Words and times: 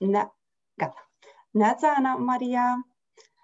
Ne- 0.00 0.32
Gata. 0.74 1.10
Neața, 1.50 1.94
Ana 1.96 2.14
Maria! 2.14 2.86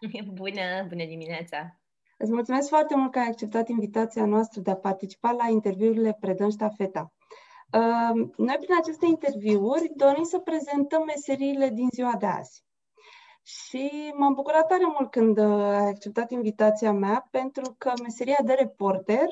Bună, 0.35 0.87
bună 0.89 1.05
dimineața! 1.05 1.81
Îți 2.19 2.33
mulțumesc 2.33 2.69
foarte 2.69 2.97
mult 2.97 3.13
că 3.13 3.19
ai 3.19 3.27
acceptat 3.27 3.69
invitația 3.69 4.25
noastră 4.25 4.61
de 4.61 4.71
a 4.71 4.77
participa 4.77 5.31
la 5.31 5.49
interviurile 5.49 6.17
Predăm 6.21 6.51
Ștafeta. 6.51 7.13
Uh, 7.73 8.29
noi, 8.37 8.57
prin 8.57 8.77
aceste 8.81 9.07
interviuri, 9.07 9.93
dorim 9.97 10.23
să 10.23 10.39
prezentăm 10.39 11.03
meseriile 11.05 11.69
din 11.69 11.89
ziua 11.93 12.15
de 12.19 12.27
azi. 12.27 12.65
Și 13.43 14.13
m-am 14.17 14.35
bucurat 14.35 14.67
tare 14.67 14.85
mult 14.85 15.11
când 15.11 15.39
uh, 15.39 15.63
ai 15.63 15.89
acceptat 15.89 16.31
invitația 16.31 16.93
mea, 16.93 17.29
pentru 17.31 17.75
că 17.79 17.93
meseria 18.03 18.39
de 18.45 18.53
reporter 18.53 19.27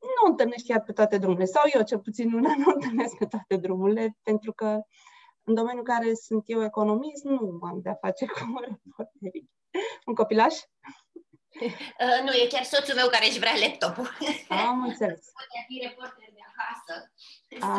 nu 0.00 0.30
întâlnești 0.30 0.68
chiar 0.68 0.82
pe 0.82 0.92
toate 0.92 1.18
drumurile, 1.18 1.44
sau 1.44 1.62
eu 1.74 1.82
cel 1.82 1.98
puțin 1.98 2.32
una 2.32 2.54
nu 2.64 2.72
întâlnesc 2.74 3.16
pe 3.16 3.24
toate 3.24 3.56
drumurile, 3.56 4.16
pentru 4.22 4.52
că 4.52 4.80
în 5.46 5.54
domeniul 5.54 5.84
care 5.84 6.14
sunt 6.14 6.42
eu 6.46 6.64
economist, 6.64 7.24
nu 7.24 7.58
am 7.62 7.80
de-a 7.82 7.94
face 7.94 8.26
cu 8.34 8.60
reporterii. 8.60 9.50
Un 10.06 10.14
copilaș? 10.14 10.54
Uh, 12.04 12.18
nu, 12.24 12.32
e 12.32 12.46
chiar 12.54 12.62
soțul 12.62 12.94
meu 12.94 13.08
care 13.08 13.26
își 13.26 13.38
vrea 13.38 13.56
laptopul. 13.64 14.08
Am 14.48 14.82
înțeles. 14.82 15.22
Poate 15.38 15.58
fi 15.68 15.86
reporter 15.86 16.28
de 16.36 16.42
acasă. 16.50 16.94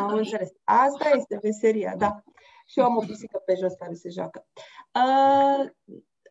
Am 0.02 0.12
înțeles. 0.14 0.50
Asta 0.64 1.08
este 1.08 1.38
meseria, 1.42 1.94
da. 1.96 2.22
Și 2.66 2.78
eu 2.78 2.84
am 2.84 2.96
o 2.96 3.00
pisică 3.00 3.38
pe 3.46 3.54
jos 3.54 3.72
care 3.72 3.94
se 3.94 4.08
joacă. 4.08 4.46
Uh, 5.02 5.60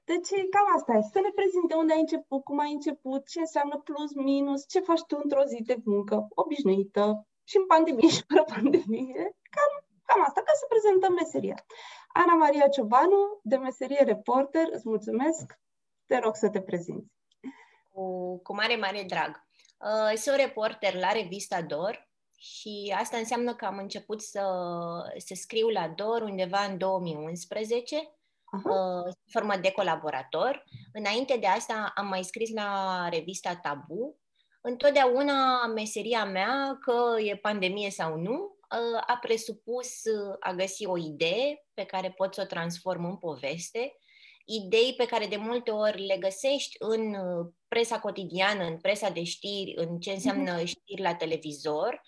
deci 0.04 0.30
cam 0.54 0.68
asta 0.76 0.94
e. 0.94 1.02
Să 1.14 1.20
ne 1.20 1.32
prezinte 1.36 1.74
unde 1.76 1.94
ai 1.94 2.00
început, 2.00 2.44
cum 2.44 2.60
ai 2.60 2.72
început, 2.72 3.28
ce 3.28 3.40
înseamnă 3.40 3.78
plus, 3.78 4.14
minus, 4.14 4.68
ce 4.68 4.80
faci 4.80 5.04
tu 5.08 5.20
într-o 5.24 5.44
zi 5.44 5.62
de 5.62 5.78
muncă 5.84 6.28
obișnuită 6.30 7.28
și 7.44 7.58
în 7.58 7.66
pandemie 7.66 8.10
și 8.10 8.24
fără 8.28 8.44
pandemie. 8.44 9.37
Cam, 10.18 10.26
cam 10.26 10.30
asta, 10.30 10.42
ca 10.42 10.52
să 10.60 10.66
prezentăm 10.70 11.14
meseria. 11.14 11.66
Ana 12.08 12.34
Maria 12.34 12.68
Ciobanu, 12.68 13.40
de 13.44 13.58
meserie 13.58 14.04
reporter, 14.04 14.68
îți 14.72 14.90
mulțumesc. 14.90 15.60
Te 16.06 16.20
rog 16.20 16.36
să 16.36 16.50
te 16.50 16.62
prezinți. 16.62 17.14
Cu, 17.90 18.38
cu 18.42 18.54
mare, 18.54 18.76
mare 18.76 19.04
drag. 19.08 19.46
Uh, 19.78 20.18
sunt 20.18 20.36
reporter 20.36 20.96
la 20.96 21.12
revista 21.12 21.62
DOR 21.62 22.10
și 22.38 22.96
asta 22.98 23.18
înseamnă 23.18 23.56
că 23.56 23.66
am 23.66 23.78
început 23.78 24.22
să, 24.22 24.44
să 25.18 25.34
scriu 25.36 25.68
la 25.68 25.88
DOR 25.88 26.22
undeva 26.22 26.64
în 26.64 26.78
2011 26.78 27.96
uh, 27.96 29.14
formă 29.32 29.56
de 29.62 29.72
colaborator. 29.72 30.64
Înainte 30.94 31.38
de 31.38 31.48
asta 31.48 31.92
am 31.96 32.08
mai 32.08 32.24
scris 32.24 32.54
la 32.54 33.10
revista 33.10 33.56
Tabu. 33.56 34.20
Întotdeauna 34.62 35.66
meseria 35.66 36.26
mea, 36.26 36.78
că 36.82 37.22
e 37.22 37.36
pandemie 37.36 37.90
sau 37.90 38.16
nu, 38.16 38.34
uh, 38.34 38.57
a 39.08 39.18
presupus 39.22 40.02
a 40.40 40.54
găsi 40.54 40.86
o 40.86 40.98
idee 40.98 41.66
pe 41.74 41.84
care 41.84 42.12
pot 42.12 42.34
să 42.34 42.42
o 42.42 42.46
transform 42.46 43.06
în 43.06 43.18
poveste, 43.18 43.98
idei 44.46 44.94
pe 44.98 45.06
care 45.06 45.26
de 45.26 45.36
multe 45.36 45.72
ori 45.72 46.06
le 46.06 46.18
găsești 46.18 46.76
în 46.80 47.14
uh, 47.14 47.48
presa 47.68 48.00
cotidiană, 48.00 48.64
în 48.64 48.78
presa 48.78 49.10
de 49.10 49.24
știri, 49.24 49.74
în 49.76 50.00
ce 50.00 50.12
înseamnă 50.12 50.52
mhm. 50.52 50.66
știri 50.66 51.02
la 51.02 51.16
televizor, 51.16 52.02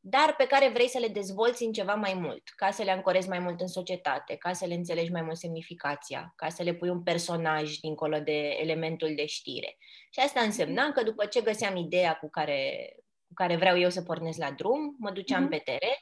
dar 0.00 0.34
pe 0.36 0.46
care 0.46 0.68
vrei 0.68 0.88
să 0.88 0.98
le 0.98 1.08
dezvolți 1.08 1.64
în 1.64 1.72
ceva 1.72 1.94
mai 1.94 2.14
mult, 2.14 2.42
ca 2.56 2.70
să 2.70 2.82
le 2.82 2.90
ancorezi 2.90 3.28
mai 3.28 3.38
mult 3.38 3.60
în 3.60 3.66
societate, 3.66 4.36
ca 4.36 4.52
să 4.52 4.66
le 4.66 4.74
înțelegi 4.74 5.10
mai 5.10 5.22
mult 5.22 5.36
semnificația, 5.36 6.32
ca 6.36 6.48
să 6.48 6.62
le 6.62 6.74
pui 6.74 6.88
un 6.88 7.02
personaj 7.02 7.76
dincolo 7.76 8.18
de 8.18 8.56
elementul 8.60 9.12
de 9.16 9.26
știre. 9.26 9.76
Și 10.10 10.20
asta 10.20 10.40
însemna 10.40 10.92
că 10.92 11.02
după 11.02 11.26
ce 11.26 11.40
găseam 11.40 11.76
ideea 11.76 12.14
cu 12.14 12.30
care, 12.30 12.90
cu 13.26 13.34
care 13.34 13.56
vreau 13.56 13.78
eu 13.78 13.90
să 13.90 14.02
pornesc 14.02 14.38
la 14.38 14.50
drum, 14.50 14.96
mă 14.98 15.10
duceam 15.10 15.46
mm-hmm. 15.46 15.50
pe 15.50 15.62
teren, 15.64 15.98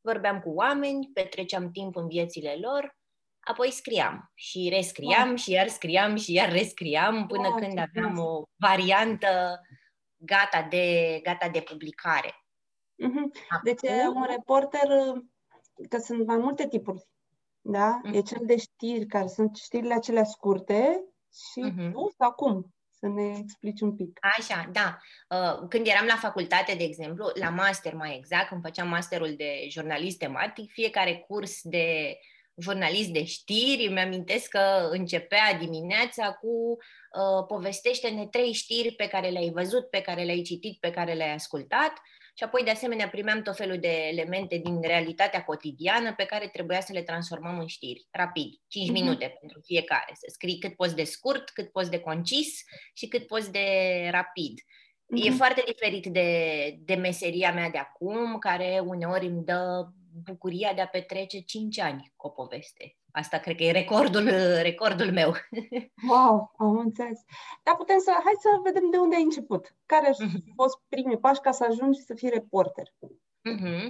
vorbeam 0.00 0.40
cu 0.40 0.50
oameni, 0.50 1.10
petreceam 1.14 1.70
timp 1.70 1.96
în 1.96 2.06
viețile 2.06 2.56
lor, 2.60 2.96
apoi 3.40 3.70
scriam 3.70 4.30
și 4.34 4.68
rescriam 4.72 5.26
wow. 5.26 5.36
și 5.36 5.50
iar 5.50 5.68
scriam 5.68 6.16
și 6.16 6.32
iar 6.32 6.52
rescriam 6.52 7.26
până 7.26 7.48
wow, 7.48 7.56
când 7.58 7.78
aveam 7.78 8.18
o 8.18 8.42
variantă 8.56 9.60
gata 10.16 10.66
de, 10.70 11.18
gata 11.22 11.48
de 11.48 11.60
publicare. 11.60 12.34
Mm-hmm. 13.04 13.62
Deci 13.62 13.82
e 13.82 14.08
un 14.08 14.24
reporter, 14.28 14.88
că 15.88 15.98
sunt 15.98 16.26
mai 16.26 16.36
multe 16.36 16.68
tipuri, 16.68 17.04
da? 17.60 18.00
Mm-hmm. 18.00 18.14
E 18.14 18.20
cel 18.20 18.42
de 18.46 18.56
știri, 18.56 19.06
care 19.06 19.26
sunt 19.26 19.56
știrile 19.56 19.94
acelea 19.94 20.24
scurte 20.24 21.04
și 21.32 21.70
mm-hmm. 21.70 21.92
tu 21.92 22.14
sau 22.18 22.32
cum? 22.32 22.74
Să 22.98 23.06
ne 23.06 23.38
explici 23.38 23.80
un 23.80 23.96
pic. 23.96 24.18
Așa, 24.38 24.70
da. 24.72 24.98
Uh, 25.28 25.66
când 25.68 25.86
eram 25.86 26.06
la 26.06 26.16
facultate, 26.16 26.74
de 26.74 26.84
exemplu, 26.84 27.30
la 27.34 27.48
master 27.48 27.94
mai 27.94 28.16
exact, 28.16 28.48
când 28.48 28.62
făceam 28.62 28.88
masterul 28.88 29.34
de 29.36 29.66
jurnalist 29.68 30.18
tematic, 30.18 30.70
fiecare 30.72 31.24
curs 31.28 31.60
de 31.62 32.18
jurnalist 32.60 33.08
de 33.08 33.24
știri, 33.24 33.86
îmi 33.86 34.00
amintesc 34.00 34.48
că 34.48 34.88
începea 34.90 35.54
dimineața 35.58 36.32
cu 36.32 36.48
uh, 36.48 37.44
povestește-ne 37.48 38.26
trei 38.26 38.52
știri 38.52 38.94
pe 38.94 39.08
care 39.08 39.28
le-ai 39.28 39.50
văzut, 39.50 39.90
pe 39.90 40.00
care 40.00 40.22
le-ai 40.22 40.42
citit, 40.42 40.80
pe 40.80 40.90
care 40.90 41.12
le-ai 41.12 41.34
ascultat 41.34 41.92
și 42.38 42.44
apoi, 42.44 42.62
de 42.64 42.70
asemenea, 42.70 43.08
primeam 43.08 43.42
tot 43.42 43.56
felul 43.56 43.78
de 43.78 44.08
elemente 44.12 44.56
din 44.56 44.80
realitatea 44.80 45.44
cotidiană 45.44 46.14
pe 46.14 46.24
care 46.24 46.48
trebuia 46.48 46.80
să 46.80 46.92
le 46.92 47.02
transformăm 47.02 47.58
în 47.58 47.66
știri, 47.66 48.06
rapid, 48.10 48.52
5 48.68 48.88
mm-hmm. 48.88 48.92
minute 48.92 49.36
pentru 49.40 49.60
fiecare, 49.64 50.12
să 50.12 50.26
scrii 50.28 50.58
cât 50.58 50.74
poți 50.74 50.94
de 50.94 51.04
scurt, 51.04 51.50
cât 51.50 51.70
poți 51.72 51.90
de 51.90 51.98
concis 51.98 52.64
și 52.94 53.08
cât 53.08 53.26
poți 53.26 53.52
de 53.52 53.68
rapid. 54.10 54.60
Mm-hmm. 54.60 55.26
E 55.26 55.30
foarte 55.30 55.62
diferit 55.66 56.06
de, 56.06 56.30
de 56.78 56.94
meseria 56.94 57.52
mea 57.52 57.70
de 57.70 57.78
acum, 57.78 58.38
care 58.38 58.82
uneori 58.84 59.26
îmi 59.26 59.44
dă 59.44 59.88
bucuria 60.24 60.72
de 60.74 60.80
a 60.80 60.86
petrece 60.86 61.40
5 61.40 61.78
ani 61.78 62.12
cu 62.16 62.26
o 62.26 62.30
poveste. 62.30 62.96
Asta 63.16 63.38
cred 63.38 63.56
că 63.56 63.62
e 63.62 63.70
recordul, 63.70 64.28
recordul 64.62 65.12
meu. 65.12 65.34
Wow, 66.10 66.54
am 66.58 66.78
înțeles. 66.78 67.20
Dar 67.62 67.76
putem 67.76 67.98
să, 67.98 68.10
hai 68.10 68.32
să 68.38 68.48
vedem 68.64 68.90
de 68.90 68.96
unde 68.96 69.16
ai 69.16 69.22
început. 69.22 69.74
Care 69.86 70.06
au 70.06 70.12
uh-huh. 70.12 70.54
fost 70.54 70.78
primii 70.88 71.18
pași 71.18 71.40
ca 71.40 71.50
să 71.50 71.64
ajungi 71.64 72.00
să 72.00 72.14
fii 72.14 72.28
reporter? 72.28 72.86
Uh-huh. 73.54 73.84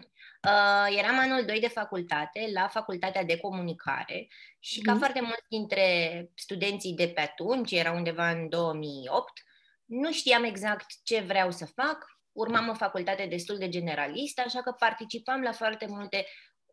Uh, 0.50 0.96
eram 0.98 1.18
anul 1.18 1.44
2 1.44 1.60
de 1.60 1.68
facultate, 1.68 2.50
la 2.52 2.68
facultatea 2.68 3.24
de 3.24 3.38
comunicare 3.38 4.28
și 4.58 4.80
uh-huh. 4.80 4.84
ca 4.84 4.90
mhm. 4.90 5.00
foarte 5.00 5.20
mulți 5.20 5.48
dintre 5.48 5.84
studenții 6.34 6.94
de 6.94 7.08
pe 7.08 7.20
atunci, 7.20 7.72
era 7.72 7.92
undeva 7.92 8.30
în 8.30 8.48
2008, 8.48 9.32
nu 9.84 10.12
știam 10.12 10.44
exact 10.44 10.86
ce 11.02 11.20
vreau 11.20 11.50
să 11.50 11.66
fac, 11.66 12.06
urmam 12.32 12.68
o 12.68 12.74
facultate 12.74 13.26
destul 13.26 13.58
de 13.58 13.68
generalistă, 13.68 14.42
așa 14.44 14.62
că 14.62 14.72
participam 14.78 15.42
la 15.42 15.52
foarte 15.52 15.86
multe 15.88 16.26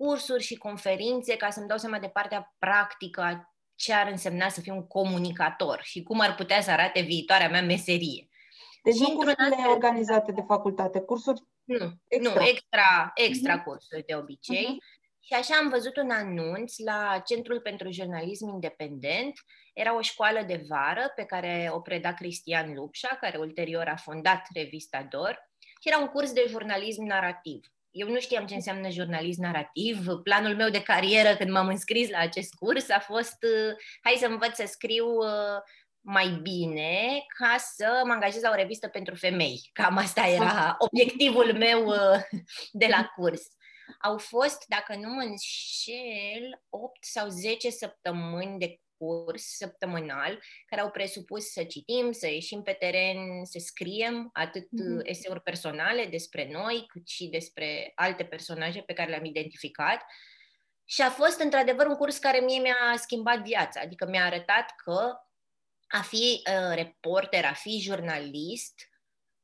cursuri 0.03 0.43
și 0.43 0.57
conferințe 0.57 1.35
ca 1.35 1.49
să-mi 1.49 1.67
dau 1.67 1.77
seama 1.77 1.99
de 1.99 2.07
partea 2.07 2.55
practică 2.59 3.53
ce 3.75 3.93
ar 3.93 4.07
însemna 4.07 4.49
să 4.49 4.61
fiu 4.61 4.73
un 4.73 4.87
comunicator 4.87 5.79
și 5.83 6.03
cum 6.03 6.19
ar 6.19 6.35
putea 6.35 6.61
să 6.61 6.71
arate 6.71 7.01
viitoarea 7.01 7.49
mea 7.49 7.61
meserie. 7.61 8.27
Deci 8.83 8.95
și 8.95 9.01
nu 9.01 9.15
cursurile 9.15 9.55
astfel... 9.55 9.69
organizate 9.69 10.31
de 10.31 10.43
facultate, 10.47 10.99
cursuri 10.99 11.41
Nu, 11.63 11.91
extra. 12.07 12.33
nu 12.33 12.47
extra, 12.47 13.11
extra 13.15 13.59
uh-huh. 13.59 13.63
cursuri 13.63 14.03
de 14.05 14.15
obicei. 14.15 14.65
Uh-huh. 14.65 15.01
Și 15.19 15.33
așa 15.33 15.55
am 15.55 15.69
văzut 15.69 15.97
un 15.97 16.09
anunț 16.09 16.77
la 16.77 17.21
Centrul 17.25 17.59
pentru 17.59 17.91
Jurnalism 17.91 18.47
Independent. 18.47 19.33
Era 19.73 19.95
o 19.95 20.01
școală 20.01 20.41
de 20.47 20.65
vară 20.67 21.11
pe 21.15 21.23
care 21.23 21.69
o 21.73 21.79
preda 21.79 22.13
Cristian 22.13 22.73
Lupșa, 22.73 23.17
care 23.21 23.37
ulterior 23.37 23.87
a 23.87 23.95
fondat 23.95 24.47
revista 24.53 25.07
DOR. 25.09 25.49
Și 25.59 25.87
era 25.87 25.97
un 25.97 26.07
curs 26.07 26.31
de 26.31 26.45
jurnalism 26.47 27.03
narrativ 27.03 27.73
eu 27.93 28.09
nu 28.09 28.19
știam 28.19 28.45
ce 28.45 28.53
înseamnă 28.53 28.89
jurnalist 28.89 29.39
narrativ. 29.39 30.07
Planul 30.23 30.55
meu 30.55 30.69
de 30.69 30.81
carieră 30.81 31.35
când 31.35 31.51
m-am 31.51 31.67
înscris 31.67 32.09
la 32.09 32.17
acest 32.17 32.53
curs 32.53 32.89
a 32.89 32.99
fost 32.99 33.37
uh, 33.43 33.75
hai 34.01 34.15
să 34.19 34.25
învăț 34.25 34.55
să 34.55 34.65
scriu 34.67 35.05
uh, 35.05 35.61
mai 35.99 36.39
bine 36.41 37.25
ca 37.37 37.55
să 37.57 38.01
mă 38.05 38.13
angajez 38.13 38.41
la 38.41 38.49
o 38.49 38.55
revistă 38.55 38.87
pentru 38.87 39.15
femei. 39.15 39.69
Cam 39.73 39.97
asta 39.97 40.27
era 40.27 40.75
obiectivul 40.77 41.57
meu 41.57 41.85
uh, 41.85 42.21
de 42.71 42.87
la 42.89 43.11
curs. 43.15 43.41
Au 44.01 44.17
fost, 44.17 44.63
dacă 44.67 44.95
nu 44.95 45.09
mă 45.13 45.21
înșel, 45.21 46.63
8 46.69 46.97
sau 47.03 47.27
10 47.27 47.69
săptămâni 47.69 48.59
de 48.59 48.79
curs 48.97 49.43
săptămânal 49.43 50.43
care 50.65 50.81
au 50.81 50.91
presupus 50.91 51.51
să 51.51 51.63
citim, 51.63 52.11
să 52.11 52.27
ieșim 52.27 52.61
pe 52.61 52.71
teren, 52.71 53.45
să 53.45 53.59
scriem 53.59 54.29
atât 54.33 54.63
mm-hmm. 54.63 55.01
eseuri 55.03 55.41
personale 55.41 56.05
despre 56.05 56.49
noi, 56.51 56.85
cât 56.87 57.07
și 57.07 57.27
despre 57.27 57.91
alte 57.95 58.23
personaje 58.23 58.81
pe 58.81 58.93
care 58.93 59.09
le-am 59.09 59.25
identificat. 59.25 60.01
Și 60.85 61.01
a 61.01 61.09
fost 61.09 61.39
într-adevăr 61.39 61.85
un 61.85 61.95
curs 61.95 62.17
care 62.17 62.39
mie 62.39 62.59
mi-a 62.59 62.95
schimbat 62.97 63.43
viața, 63.43 63.81
adică 63.81 64.05
mi-a 64.05 64.25
arătat 64.25 64.73
că 64.83 65.13
a 65.87 66.01
fi 66.01 66.41
uh, 66.45 66.75
reporter, 66.75 67.45
a 67.45 67.53
fi 67.53 67.79
jurnalist, 67.79 68.92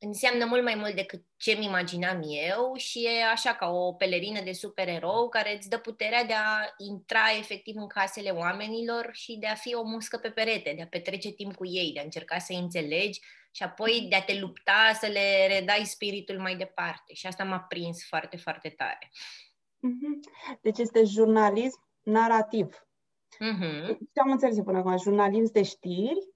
înseamnă 0.00 0.44
mult 0.44 0.62
mai 0.62 0.74
mult 0.74 0.94
decât 0.94 1.22
ce 1.36 1.52
mi 1.58 1.64
imaginam 1.64 2.20
eu 2.22 2.74
și 2.76 3.06
e 3.06 3.24
așa 3.24 3.54
ca 3.54 3.70
o 3.70 3.92
pelerină 3.92 4.40
de 4.42 4.52
supererou 4.52 5.28
care 5.28 5.56
îți 5.56 5.68
dă 5.68 5.78
puterea 5.78 6.24
de 6.24 6.32
a 6.32 6.74
intra 6.76 7.24
efectiv 7.38 7.74
în 7.76 7.86
casele 7.86 8.30
oamenilor 8.30 9.08
și 9.12 9.36
de 9.36 9.46
a 9.46 9.54
fi 9.54 9.74
o 9.74 9.82
muscă 9.82 10.16
pe 10.16 10.30
perete, 10.30 10.72
de 10.76 10.82
a 10.82 10.86
petrece 10.86 11.30
timp 11.30 11.54
cu 11.54 11.66
ei, 11.66 11.92
de 11.92 12.00
a 12.00 12.02
încerca 12.02 12.38
să-i 12.38 12.58
înțelegi 12.58 13.20
și 13.50 13.62
apoi 13.62 14.06
de 14.08 14.16
a 14.16 14.22
te 14.22 14.38
lupta 14.38 14.92
să 15.00 15.06
le 15.06 15.46
redai 15.46 15.84
spiritul 15.84 16.38
mai 16.38 16.56
departe. 16.56 17.14
Și 17.14 17.26
asta 17.26 17.44
m-a 17.44 17.60
prins 17.60 18.06
foarte, 18.06 18.36
foarte 18.36 18.68
tare. 18.68 19.10
Mm-hmm. 19.10 20.58
Deci 20.60 20.78
este 20.78 21.04
jurnalism 21.04 21.88
narrativ. 22.02 22.86
Uh-huh. 23.34 23.86
Ce 23.86 24.20
am 24.22 24.30
înțeles 24.30 24.56
eu 24.56 24.64
până 24.64 24.78
acum? 24.78 24.98
Jurnalism 24.98 25.52
de 25.52 25.62
știri, 25.62 26.28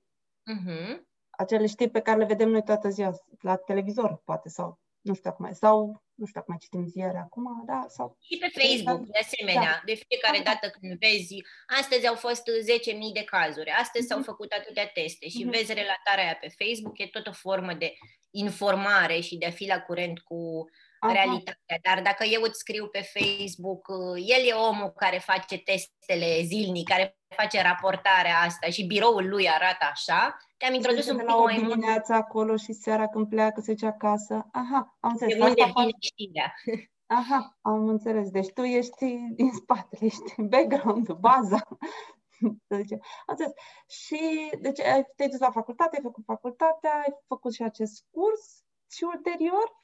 Uh-huh. 0.44 1.00
Acele 1.36 1.66
știri 1.66 1.90
pe 1.90 2.00
care 2.00 2.18
le 2.18 2.24
vedem 2.24 2.48
noi 2.48 2.62
toată 2.64 2.88
ziua 2.88 3.12
la 3.40 3.56
televizor, 3.56 4.20
poate, 4.24 4.48
sau 4.48 4.78
nu 5.00 5.14
știu 5.14 5.30
acum, 5.30 5.52
sau 5.52 6.02
nu 6.14 6.26
știu 6.26 6.40
acum 6.40 6.56
citim 6.56 6.86
ziare 6.86 7.18
acum, 7.18 7.62
da, 7.66 7.84
sau... 7.88 8.16
Și 8.20 8.38
pe 8.38 8.60
Facebook, 8.60 9.06
de 9.06 9.18
asemenea, 9.22 9.82
de 9.84 9.94
fiecare 10.06 10.38
Da. 10.38 10.42
dată 10.50 10.68
când 10.80 10.98
vezi, 10.98 11.36
astăzi 11.80 12.06
au 12.06 12.14
fost 12.14 12.42
10.000 12.62 13.12
de 13.12 13.24
cazuri, 13.24 13.70
astăzi 13.70 14.06
s-au 14.06 14.18
Mhm. 14.18 14.26
făcut 14.26 14.52
atâtea 14.52 14.86
teste 14.86 15.28
și 15.28 15.42
Mhm. 15.42 15.50
vezi 15.50 15.72
relatarea 15.72 16.24
aia 16.24 16.38
pe 16.40 16.54
Facebook, 16.64 16.98
e 16.98 17.06
tot 17.06 17.26
o 17.26 17.32
formă 17.32 17.72
de 17.72 17.94
informare 18.30 19.20
și 19.20 19.36
de 19.36 19.46
a 19.46 19.50
fi 19.50 19.66
la 19.66 19.80
curent 19.80 20.20
cu 20.20 20.64
Aha. 21.00 21.12
realitatea. 21.12 21.78
Dar 21.82 22.02
dacă 22.02 22.24
eu 22.24 22.42
îți 22.42 22.58
scriu 22.58 22.86
pe 22.88 23.10
Facebook, 23.14 23.88
uh, 23.88 24.22
el 24.36 24.48
e 24.48 24.52
omul 24.52 24.90
care 24.90 25.18
face 25.18 25.58
testele 25.58 26.42
zilnic, 26.42 26.88
care 26.88 27.16
face 27.36 27.62
raportarea 27.62 28.36
asta 28.38 28.68
și 28.70 28.84
biroul 28.84 29.28
lui 29.28 29.48
arată 29.48 29.84
așa, 29.92 30.36
te-am 30.64 30.76
introdus 30.76 31.04
Se 31.04 31.10
un 31.10 31.16
de 31.16 31.22
pic 31.22 31.32
la 31.32 31.38
o 31.38 31.42
mai 31.42 31.56
mult 31.58 31.68
dimineață 31.68 32.12
acolo 32.12 32.56
și 32.56 32.72
seara 32.72 33.08
când 33.08 33.28
pleacă 33.28 33.60
se 33.60 33.72
duce 33.72 33.86
acasă. 33.86 34.46
Aha, 34.52 34.96
am 35.00 35.16
de 35.16 35.24
înțeles. 35.24 35.48
unde 35.48 35.62
Asta 35.62 35.72
vine 35.80 35.90
faci- 35.92 35.96
știrea. 36.00 36.54
Aha, 37.18 37.58
am 37.60 37.88
înțeles. 37.88 38.30
Deci 38.30 38.52
tu 38.52 38.62
ești 38.62 39.04
din 39.34 39.52
spatele, 39.52 40.04
ești 40.04 40.42
background 40.42 41.12
baza. 41.12 41.62
Să 42.68 42.76
zicem. 42.76 42.98
Am 43.26 43.36
înțeles. 43.38 43.52
Și 43.86 44.50
deci 44.60 44.80
ai, 44.80 45.06
te-ai 45.16 45.28
dus 45.28 45.38
la 45.38 45.50
facultate, 45.50 45.96
ai 45.96 46.02
făcut 46.02 46.24
facultatea, 46.24 46.94
ai 46.94 47.14
făcut 47.26 47.52
și 47.52 47.62
acest 47.62 48.04
curs 48.10 48.62
și 48.90 49.04
ulterior? 49.04 49.82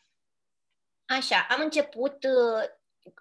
Așa, 1.06 1.46
am 1.48 1.60
început, 1.62 2.24
uh, 2.24 2.64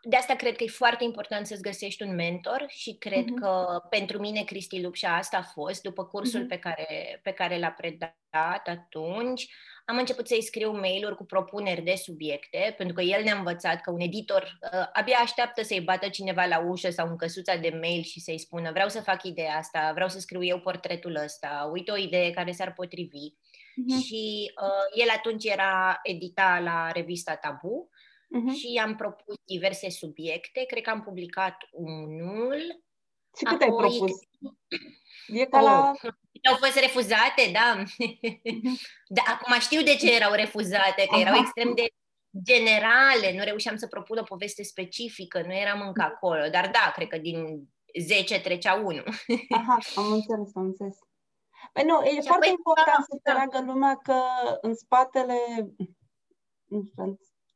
de 0.03 0.15
asta 0.15 0.35
cred 0.35 0.55
că 0.55 0.63
e 0.63 0.67
foarte 0.67 1.03
important 1.03 1.47
să-ți 1.47 1.61
găsești 1.61 2.03
un 2.03 2.15
mentor 2.15 2.65
și 2.67 2.95
cred 2.99 3.25
Mhm. 3.25 3.39
că 3.41 3.81
pentru 3.89 4.19
mine 4.19 4.43
Cristi 4.43 4.81
Lupșa 4.81 5.15
asta 5.15 5.37
a 5.37 5.41
fost, 5.53 5.81
după 5.81 6.05
cursul 6.05 6.39
Mhm. 6.39 6.49
pe 6.49 6.57
care, 6.57 7.19
pe 7.23 7.31
care 7.31 7.59
l-a 7.59 7.71
predat 7.71 8.67
atunci, 8.67 9.47
am 9.85 9.97
început 9.97 10.27
să-i 10.27 10.41
scriu 10.43 10.71
mail-uri 10.71 11.15
cu 11.15 11.25
propuneri 11.25 11.81
de 11.81 11.95
subiecte, 11.95 12.73
pentru 12.77 12.95
că 12.95 13.01
el 13.01 13.23
ne-a 13.23 13.35
învățat 13.37 13.81
că 13.81 13.91
un 13.91 13.99
editor 13.99 14.57
uh, 14.73 14.85
abia 14.93 15.17
așteaptă 15.21 15.63
să-i 15.63 15.81
bată 15.81 16.09
cineva 16.09 16.45
la 16.45 16.59
ușă 16.59 16.89
sau 16.89 17.07
în 17.07 17.17
căsuța 17.17 17.55
de 17.55 17.77
mail 17.81 18.03
și 18.03 18.19
să-i 18.19 18.39
spună 18.39 18.71
vreau 18.71 18.89
să 18.89 19.01
fac 19.01 19.23
ideea 19.23 19.55
asta, 19.55 19.91
vreau 19.93 20.09
să 20.09 20.19
scriu 20.19 20.43
eu 20.43 20.59
portretul 20.59 21.15
ăsta, 21.23 21.69
uite 21.73 21.91
o 21.91 21.97
idee 21.97 22.31
care 22.31 22.51
s-ar 22.51 22.73
potrivi. 22.73 23.33
Mhm, 23.75 23.99
Și 24.01 24.51
uh, 24.63 25.01
el 25.03 25.07
atunci 25.17 25.45
era 25.45 25.99
edita 26.03 26.59
la 26.63 26.91
revista 26.91 27.35
Tabu 27.35 27.89
mhm. 28.29 28.53
și 28.53 28.79
am 28.83 28.95
propus 28.95 29.35
diverse 29.45 29.89
subiecte. 29.89 30.63
Cred 30.67 30.83
că 30.83 30.89
am 30.89 31.01
publicat 31.01 31.57
unul. 31.71 32.83
Și 33.37 33.43
cât 33.43 33.61
ai 33.61 33.67
apoi- 33.67 33.97
propus? 33.97 34.11
E 35.27 35.45
ca 35.45 35.61
la... 35.61 35.91
Oh, 36.03 36.11
au 36.49 36.55
fost 36.55 36.79
refuzate, 36.79 37.51
da. 37.53 37.75
Mhm. 37.97 38.79
da. 39.17 39.21
Acum 39.27 39.59
știu 39.59 39.81
de 39.81 39.95
ce 39.95 40.15
erau 40.15 40.33
refuzate, 40.33 41.05
că 41.09 41.19
erau 41.19 41.33
Aha. 41.33 41.41
extrem 41.41 41.73
de 41.75 41.87
generale, 42.43 43.33
nu 43.37 43.43
reușeam 43.43 43.75
să 43.77 43.87
propun 43.87 44.17
o 44.17 44.23
poveste 44.23 44.63
specifică, 44.63 45.41
nu 45.41 45.53
eram 45.53 45.81
încă 45.87 46.01
acolo, 46.01 46.47
dar 46.51 46.69
da, 46.71 46.91
cred 46.95 47.07
că 47.07 47.17
din 47.17 47.69
10 47.99 48.39
trecea 48.41 48.73
unul. 48.73 49.03
Aha, 49.57 49.77
am 49.95 50.11
înțeles, 50.11 50.55
am 50.55 50.63
înțeles. 50.63 50.97
Păi 51.73 51.83
nu, 51.83 52.01
e 52.03 52.09
Și 52.09 52.27
foarte 52.27 52.45
apoi- 52.45 52.49
important 52.57 53.03
să 53.09 53.17
da. 53.23 53.31
înțeleagă 53.31 53.71
lumea 53.71 53.95
că 54.03 54.21
în 54.61 54.75
spatele... 54.75 55.35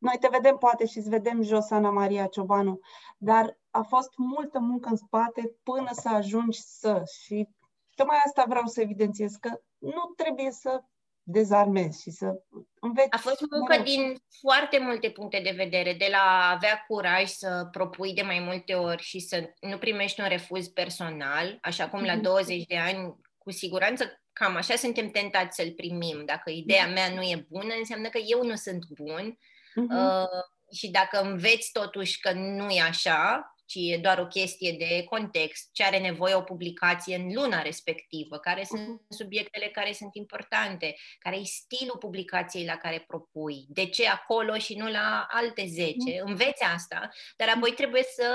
nu 0.04 0.10
știu, 0.10 0.10
Noi 0.10 0.18
te 0.20 0.28
vedem 0.32 0.58
poate 0.58 0.86
și 0.86 0.98
îți 0.98 1.10
vedem 1.10 1.42
jos 1.42 1.72
Ana 1.72 1.90
Maria 1.90 2.26
Ciobanu, 2.26 2.80
dar 3.18 3.58
a 3.70 3.82
fost 3.82 4.10
multă 4.16 4.60
muncă 4.60 4.90
în 4.90 4.96
spate 4.96 5.56
până 5.64 5.90
să 5.92 6.10
ajungi 6.10 6.60
să... 6.62 7.02
Și 7.22 7.48
tocmai 7.96 8.18
asta 8.26 8.46
vreau 8.48 8.66
să 8.66 8.82
evidențiez, 8.82 9.36
că 9.36 9.62
nu 9.78 10.14
trebuie 10.16 10.52
să 10.52 10.84
dezarmezi 11.24 12.02
și 12.02 12.12
să 12.12 12.44
înveți... 12.80 13.12
A 13.12 13.18
fost 13.18 13.42
muncă 13.52 13.66
mereu. 13.78 13.84
din 13.84 14.16
foarte 14.42 14.80
multe 14.80 15.10
puncte 15.10 15.40
de 15.44 15.54
vedere, 15.56 15.94
de 15.94 16.08
la 16.12 16.18
a 16.18 16.52
avea 16.52 16.84
curaj 16.88 17.30
să 17.30 17.68
propui 17.72 18.14
de 18.14 18.22
mai 18.22 18.40
multe 18.40 18.74
ori 18.74 19.04
și 19.04 19.20
să 19.20 19.54
nu 19.60 19.78
primești 19.78 20.22
un 20.22 20.28
refuz 20.28 20.68
personal, 20.68 21.58
așa 21.62 21.90
cum 21.90 22.04
la 22.04 22.14
Mhm. 22.14 22.22
20 22.22 22.66
de 22.66 22.78
ani, 22.78 23.16
cu 23.38 23.52
siguranță 23.52 24.22
cam 24.34 24.56
așa 24.56 24.76
suntem 24.76 25.10
tentați 25.10 25.56
să-l 25.56 25.72
primim. 25.72 26.26
Dacă 26.26 26.50
ideea 26.50 26.88
mea 26.88 27.10
nu 27.10 27.22
e 27.22 27.46
bună, 27.50 27.74
înseamnă 27.78 28.10
că 28.10 28.18
eu 28.18 28.44
nu 28.46 28.56
sunt 28.56 28.86
bun 28.90 29.38
Mhm. 29.76 29.96
uh, 29.96 30.28
și 30.78 30.90
dacă 30.92 31.22
înveți 31.22 31.70
totuși 31.72 32.20
că 32.20 32.32
nu 32.32 32.70
e 32.70 32.82
așa, 32.82 33.48
ci 33.66 33.76
e 33.76 33.98
doar 33.98 34.20
o 34.20 34.28
chestie 34.28 34.72
de 34.72 35.04
context, 35.04 35.70
ce 35.74 35.84
are 35.84 36.00
nevoie 36.00 36.34
o 36.34 36.42
publicație 36.42 37.16
în 37.16 37.34
luna 37.34 37.62
respectivă, 37.62 38.38
care 38.38 38.64
sunt 38.64 38.88
Mhm. 38.88 39.06
subiectele 39.10 39.68
care 39.68 39.92
sunt 39.94 40.16
importante, 40.16 40.96
care 41.20 41.36
e 41.36 41.44
stilul 41.44 41.98
publicației 41.98 42.66
la 42.66 42.76
care 42.78 43.04
propui, 43.08 43.66
de 43.68 43.86
ce 43.86 44.08
acolo 44.08 44.58
și 44.58 44.76
nu 44.76 44.88
la 44.92 45.28
alte 45.30 45.66
10. 45.68 46.22
Înveți 46.26 46.64
asta, 46.64 47.10
dar 47.38 47.50
apoi 47.56 47.72
trebuie 47.74 48.04
să 48.04 48.28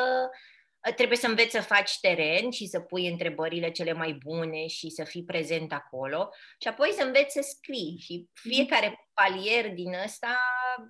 trebuie 0.97 1.19
să 1.19 1.27
înveți 1.27 1.51
să 1.51 1.61
faci 1.61 1.99
teren 2.01 2.51
și 2.51 2.67
să 2.67 2.81
pui 2.81 3.09
întrebările 3.09 3.71
cele 3.71 3.93
mai 3.93 4.13
bune 4.13 4.67
și 4.67 4.91
să 4.91 5.05
fii 5.05 5.25
prezent 5.25 5.73
acolo 5.73 6.31
și 6.61 6.69
apoi 6.69 6.91
să 6.93 7.03
înveți 7.03 7.33
să 7.33 7.41
scrii 7.43 7.97
și 8.01 8.29
fiecare 8.33 9.09
palier 9.15 9.71
din 9.71 9.95
ăsta 10.05 10.39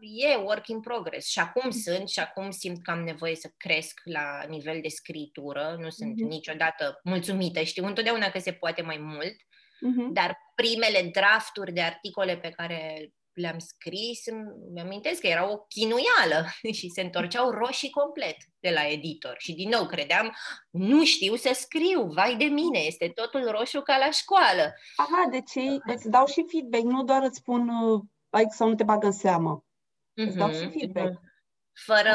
e 0.00 0.35
work 0.37 0.69
in 0.69 0.81
progress 0.81 1.29
și 1.29 1.38
acum 1.38 1.70
sunt 1.70 2.08
și 2.08 2.20
acum 2.20 2.50
simt 2.50 2.82
că 2.82 2.90
am 2.90 3.02
nevoie 3.02 3.35
să 3.35 3.50
cresc 3.56 4.00
la 4.05 4.43
nivel 4.49 4.79
de 4.82 4.88
scritură, 4.88 5.76
nu 5.81 5.88
sunt 5.90 6.17
Mhm. 6.20 6.29
niciodată 6.29 7.00
mulțumită, 7.05 7.61
știu 7.62 7.85
întotdeauna 7.87 8.29
că 8.31 8.38
se 8.38 8.52
poate 8.52 8.82
mai 8.82 8.99
mult, 8.99 9.37
Mhm. 9.81 10.12
dar 10.12 10.37
primele 10.55 11.08
drafturi 11.12 11.73
de 11.73 11.81
articole 11.81 12.37
pe 12.37 12.49
care 12.49 13.08
le-am 13.32 13.58
scris, 13.58 14.26
îmi 14.69 14.81
amintesc 14.81 15.20
că 15.20 15.26
era 15.26 15.50
o 15.50 15.56
chinuială 15.58 16.46
și 16.79 16.88
se 16.88 17.00
întorceau 17.00 17.50
roșii 17.50 17.90
complet 17.90 18.37
de 18.61 18.70
la 18.70 18.87
editor. 18.87 19.35
Și 19.38 19.52
din 19.55 19.69
nou 19.69 19.87
credeam, 19.87 20.35
nu 20.70 21.05
știu 21.05 21.35
să 21.35 21.50
scriu, 21.55 22.02
vai 22.06 22.37
de 22.37 22.44
mine, 22.44 22.79
este 22.79 23.08
totul 23.14 23.50
roșu 23.50 23.81
ca 23.81 23.96
la 23.99 24.11
școală. 24.11 24.73
Aha, 24.96 25.29
deci 25.31 25.55
ei 25.55 25.81
îți 25.87 26.11
dau 26.11 26.26
și 26.26 26.44
feedback, 26.50 26.82
nu 26.85 27.05
doar 27.05 27.23
îți 27.23 27.37
spun 27.38 27.69
uh, 27.69 28.00
like, 28.31 28.50
sau 28.55 28.69
nu 28.69 28.75
te 28.75 28.85
bag 28.85 29.05
în 29.05 29.12
seamă. 29.12 29.64
Îți 30.26 30.37
dau 30.37 30.53
și 30.53 30.65
Mhm, 30.65 30.79
feedback. 30.79 31.11
mhm. 31.12 31.32
Fără, 31.85 32.15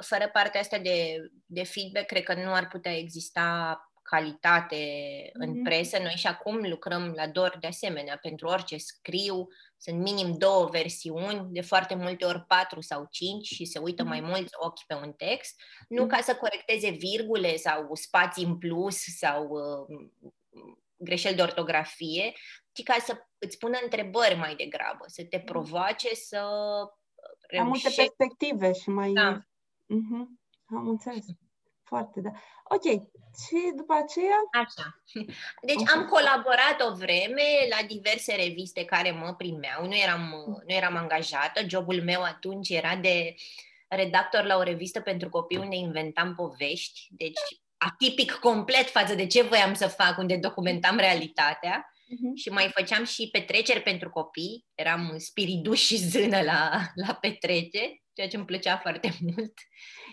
fără 0.00 0.28
partea 0.32 0.60
asta 0.60 0.78
de, 0.78 1.16
de 1.46 1.62
feedback, 1.64 2.06
cred 2.06 2.22
că 2.22 2.34
nu 2.34 2.52
ar 2.52 2.68
putea 2.68 2.96
exista 2.96 3.76
calitate 4.02 4.76
în 5.32 5.50
Mhm. 5.50 5.62
presă. 5.62 5.98
Noi 5.98 6.12
și 6.16 6.26
acum 6.26 6.68
lucrăm 6.68 7.12
la 7.16 7.26
DOR 7.28 7.56
de 7.60 7.66
asemenea. 7.66 8.16
Pentru 8.16 8.46
orice 8.46 8.76
scriu, 8.76 9.48
sunt 9.76 9.98
minim 9.98 10.38
două 10.38 10.66
versiuni, 10.66 11.46
de 11.50 11.60
foarte 11.60 11.94
multe 11.94 12.24
ori 12.24 12.44
patru 12.46 12.80
sau 12.80 13.06
cinci 13.10 13.46
și 13.46 13.64
se 13.64 13.78
uită 13.78 14.02
mai 14.02 14.20
Mhm. 14.20 14.28
mulți 14.28 14.54
ochi 14.56 14.84
pe 14.86 14.94
un 14.94 15.12
text, 15.12 15.60
nu 15.88 16.02
Mhm. 16.02 16.10
ca 16.14 16.20
să 16.22 16.34
corecteze 16.36 16.90
virgule 16.90 17.56
sau 17.56 17.94
spații 17.94 18.44
în 18.44 18.58
plus 18.58 18.96
sau 19.18 19.48
uh, 19.48 20.08
greșeli 20.96 21.36
de 21.36 21.42
ortografie, 21.42 22.32
ci 22.72 22.82
ca 22.82 22.96
să 23.04 23.16
îți 23.38 23.58
pună 23.58 23.78
întrebări 23.82 24.34
mai 24.34 24.54
degrabă, 24.54 25.04
să 25.06 25.24
te 25.24 25.40
provoace 25.40 26.14
să 26.14 26.46
Mai 27.56 27.66
multe 27.66 27.82
reușești 27.82 28.14
perspective 28.16 28.72
și 28.72 28.88
mai... 28.88 29.12
Da. 29.12 29.40
Mhm. 29.86 30.40
Am 30.66 30.88
înțeles. 30.88 31.24
Foarte, 31.82 32.20
da. 32.20 32.30
Ok. 32.64 32.82
Și 33.46 33.72
după 33.76 33.94
aceea? 33.94 34.36
Așa. 34.64 35.02
Deci 35.62 35.80
Ok. 35.80 35.90
am 35.94 36.06
colaborat 36.06 36.80
o 36.90 36.94
vreme 36.94 37.42
la 37.70 37.86
diverse 37.86 38.34
reviste 38.34 38.84
care 38.84 39.10
mă 39.10 39.34
primeau. 39.34 39.86
Nu 39.86 39.96
eram, 39.96 40.20
nu 40.66 40.74
eram 40.74 40.96
angajată. 40.96 41.68
Jobul 41.68 42.02
meu 42.02 42.22
atunci 42.22 42.68
era 42.68 42.96
de 42.96 43.34
redactor 43.88 44.44
la 44.44 44.56
o 44.56 44.62
revistă 44.62 45.00
pentru 45.00 45.28
copii 45.28 45.58
unde 45.58 45.76
inventam 45.76 46.34
povești. 46.34 47.08
Deci 47.10 47.40
atipic 47.76 48.32
complet 48.32 48.88
față 48.90 49.14
de 49.14 49.26
ce 49.26 49.42
voiam 49.42 49.74
să 49.74 49.86
fac, 49.86 50.18
unde 50.18 50.36
documentam 50.36 50.96
realitatea. 50.96 51.92
Mhm. 52.20 52.34
Și 52.34 52.48
mai 52.48 52.70
făceam 52.74 53.04
și 53.04 53.28
petreceri 53.32 53.82
pentru 53.82 54.10
copii. 54.10 54.66
Eram 54.74 55.14
spiriduș 55.18 55.80
și 55.80 55.96
zână 55.96 56.40
la, 56.42 56.80
la 56.94 57.14
petreceri, 57.14 58.02
ceea 58.12 58.28
ce 58.28 58.36
îmi 58.36 58.44
plăcea 58.44 58.78
foarte 58.78 59.16
mult. 59.26 59.54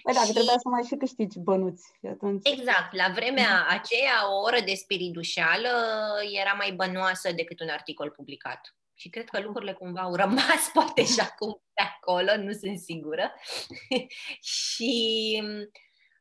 Păi 0.04 0.14
dacă 0.14 0.26
Și- 0.26 0.32
trebuia 0.34 0.58
să 0.58 0.70
mai 0.70 0.84
și 0.88 0.96
câștigi 0.96 1.40
bănuți. 1.40 1.84
Și 2.00 2.06
atunci... 2.12 2.50
Exact, 2.50 2.96
la 2.96 3.12
vremea 3.16 3.66
aceea 3.70 4.32
o 4.34 4.42
oră 4.42 4.60
de 4.66 4.74
spiridușeală 4.74 5.70
era 6.42 6.54
mai 6.54 6.72
bănoasă 6.72 7.32
decât 7.32 7.60
un 7.60 7.70
articol 7.70 8.10
publicat. 8.10 8.62
Și 8.94 9.10
cred 9.10 9.30
că 9.30 9.40
lucrurile 9.40 9.74
cumva 9.74 10.02
au 10.02 10.16
rămas 10.16 10.70
poate 10.74 11.06
și 11.06 11.20
acum 11.20 11.62
de 11.74 11.84
acolo, 11.84 12.38
nu 12.44 12.52
sunt 12.52 12.80
sigură. 12.80 13.34
și 14.56 14.94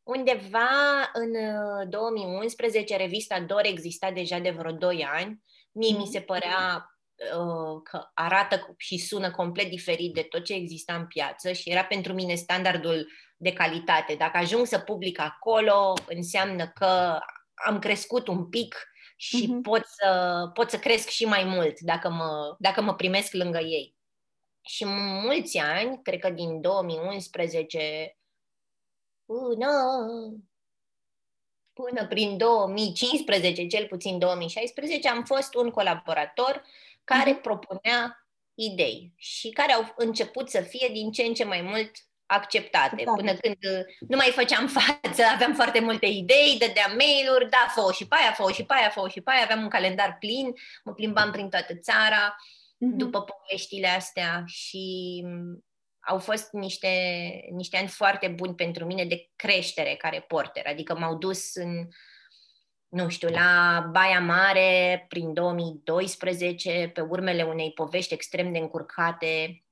undeva 0.02 0.68
în 1.12 1.30
uh, 1.34 1.88
2011 1.88 2.96
revista 2.96 3.40
Dor 3.40 3.64
exista 3.64 4.10
deja 4.10 4.38
de 4.38 4.50
vreo 4.50 4.72
2 4.72 5.04
ani. 5.04 5.42
Mie 5.78 5.96
mi 5.96 6.06
se 6.06 6.20
părea 6.20 6.90
uh, 7.38 7.80
că 7.82 8.10
arată 8.14 8.74
și 8.76 8.98
sună 8.98 9.30
complet 9.30 9.70
diferit 9.70 10.14
de 10.14 10.22
tot 10.22 10.44
ce 10.44 10.54
exista 10.54 10.94
în 10.94 11.06
piață 11.06 11.52
și 11.52 11.70
era 11.70 11.84
pentru 11.84 12.12
mine 12.12 12.34
standardul 12.34 13.08
de 13.36 13.52
calitate. 13.52 14.14
Dacă 14.14 14.36
ajung 14.36 14.66
să 14.66 14.78
public 14.78 15.20
acolo, 15.20 15.92
înseamnă 16.08 16.68
că 16.68 17.18
am 17.66 17.78
crescut 17.78 18.28
un 18.28 18.48
pic 18.48 18.76
și 19.16 19.44
uh-huh. 19.44 19.62
pot, 19.62 19.84
să, 19.84 20.50
pot 20.54 20.70
să 20.70 20.78
cresc 20.78 21.08
și 21.08 21.24
mai 21.24 21.44
mult 21.44 21.80
dacă 21.80 22.10
mă, 22.10 22.56
dacă 22.58 22.80
mă 22.80 22.94
primesc 22.94 23.32
lângă 23.32 23.58
ei. 23.58 23.96
Și 24.60 24.84
mulți 25.24 25.58
ani, 25.58 26.02
cred 26.02 26.18
că 26.18 26.30
din 26.30 26.60
2011 26.60 28.16
până, 29.24 29.68
până 31.82 32.06
prin 32.06 32.36
2015, 32.36 33.66
cel 33.66 33.86
puțin 33.86 34.18
2016, 34.18 35.08
am 35.08 35.24
fost 35.24 35.54
un 35.54 35.70
colaborator 35.70 36.64
care 37.04 37.38
uh-huh. 37.38 37.42
propunea 37.42 38.26
idei 38.54 39.12
și 39.16 39.50
care 39.50 39.72
au 39.72 39.94
început 39.96 40.50
să 40.50 40.60
fie 40.60 40.88
din 40.92 41.10
ce 41.10 41.22
în 41.22 41.34
ce 41.34 41.44
mai 41.44 41.60
mult 41.60 41.90
acceptate. 42.26 43.02
Da. 43.04 43.12
Până 43.12 43.34
când 43.34 43.56
uh, 43.56 44.08
nu 44.08 44.16
mai 44.16 44.30
făceam 44.34 44.66
față, 44.78 45.22
aveam 45.34 45.54
foarte 45.54 45.80
multe 45.80 46.06
idei, 46.06 46.56
dădeam 46.58 46.96
mail-uri, 46.96 47.50
da, 47.50 47.72
fă 47.74 47.92
și 47.92 48.06
pe 48.06 48.16
aia, 48.18 48.32
fă 48.32 48.52
și 48.52 48.64
pe 48.64 48.74
aia, 48.76 48.88
fă 48.88 49.08
și 49.08 49.20
pe 49.20 49.30
aia, 49.30 49.42
aveam 49.42 49.62
un 49.62 49.68
calendar 49.68 50.16
plin, 50.20 50.52
mă 50.84 50.92
plimbam 50.92 51.30
prin 51.30 51.48
toată 51.48 51.74
țara 51.76 52.36
uh-huh. 52.36 52.96
după 52.96 53.22
poveștile 53.22 53.88
astea 53.88 54.44
și 54.46 55.22
mm, 55.24 55.64
au 56.08 56.18
fost 56.18 56.52
niște, 56.52 56.88
niște 57.50 57.76
ani 57.76 57.88
foarte 57.88 58.28
buni 58.28 58.54
pentru 58.54 58.84
mine 58.84 59.04
de 59.04 59.30
creștere 59.36 59.94
ca 59.94 60.08
reporter, 60.08 60.66
adică 60.66 60.98
m-au 60.98 61.14
dus 61.16 61.54
în, 61.54 61.88
nu 62.88 63.08
știu, 63.08 63.28
la 63.28 63.80
Baia 63.92 64.20
Mare 64.20 65.04
prin 65.08 65.32
2012, 65.32 66.90
pe 66.94 67.00
urmele 67.00 67.42
unei 67.42 67.72
povești 67.72 68.14
extrem 68.14 68.52
de 68.52 68.58
încurcate, 68.58 69.62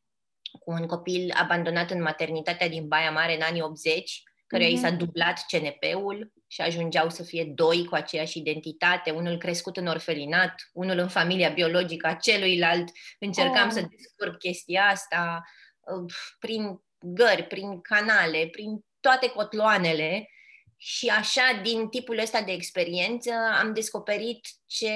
cu 0.61 0.71
un 0.71 0.87
copil 0.87 1.33
abandonat 1.35 1.91
în 1.91 2.03
maternitatea 2.03 2.69
din 2.69 2.89
Baia 2.89 3.11
Mare 3.11 3.35
în 3.35 3.43
anii 3.43 3.63
80, 3.63 4.23
căruia 4.47 4.69
mm-hmm. 4.69 4.73
i 4.73 4.77
s-a 4.77 4.89
mhm. 4.89 4.99
dublat 4.99 5.45
CNP-ul 5.49 6.33
și 6.47 6.61
ajungeau 6.61 7.11
să 7.11 7.23
fie 7.23 7.45
doi 7.45 7.85
cu 7.85 7.95
aceeași 7.95 8.39
identitate, 8.39 9.11
unul 9.11 9.39
crescut 9.39 9.77
în 9.77 9.87
orfelinat, 9.87 10.55
unul 10.73 10.99
în 10.99 11.09
familia 11.09 11.49
biologică 11.49 12.07
a 12.07 12.15
celuilalt. 12.15 12.89
Încercam 13.19 13.67
oh. 13.67 13.73
să 13.73 13.87
descurc 13.91 14.39
chestia 14.39 14.83
asta 14.83 15.43
uh, 15.43 15.65
prin 16.39 16.81
gări, 16.99 17.47
prin 17.47 17.81
canale, 17.81 18.49
prin 18.51 18.85
toate 19.01 19.29
cotloanele 19.29 20.29
și 20.77 21.09
așa, 21.09 21.61
din 21.63 21.89
tipul 21.89 22.19
ăsta 22.19 22.43
de 22.43 22.53
experiență, 22.53 23.33
am 23.61 23.73
descoperit 23.73 24.47
ce 24.67 24.93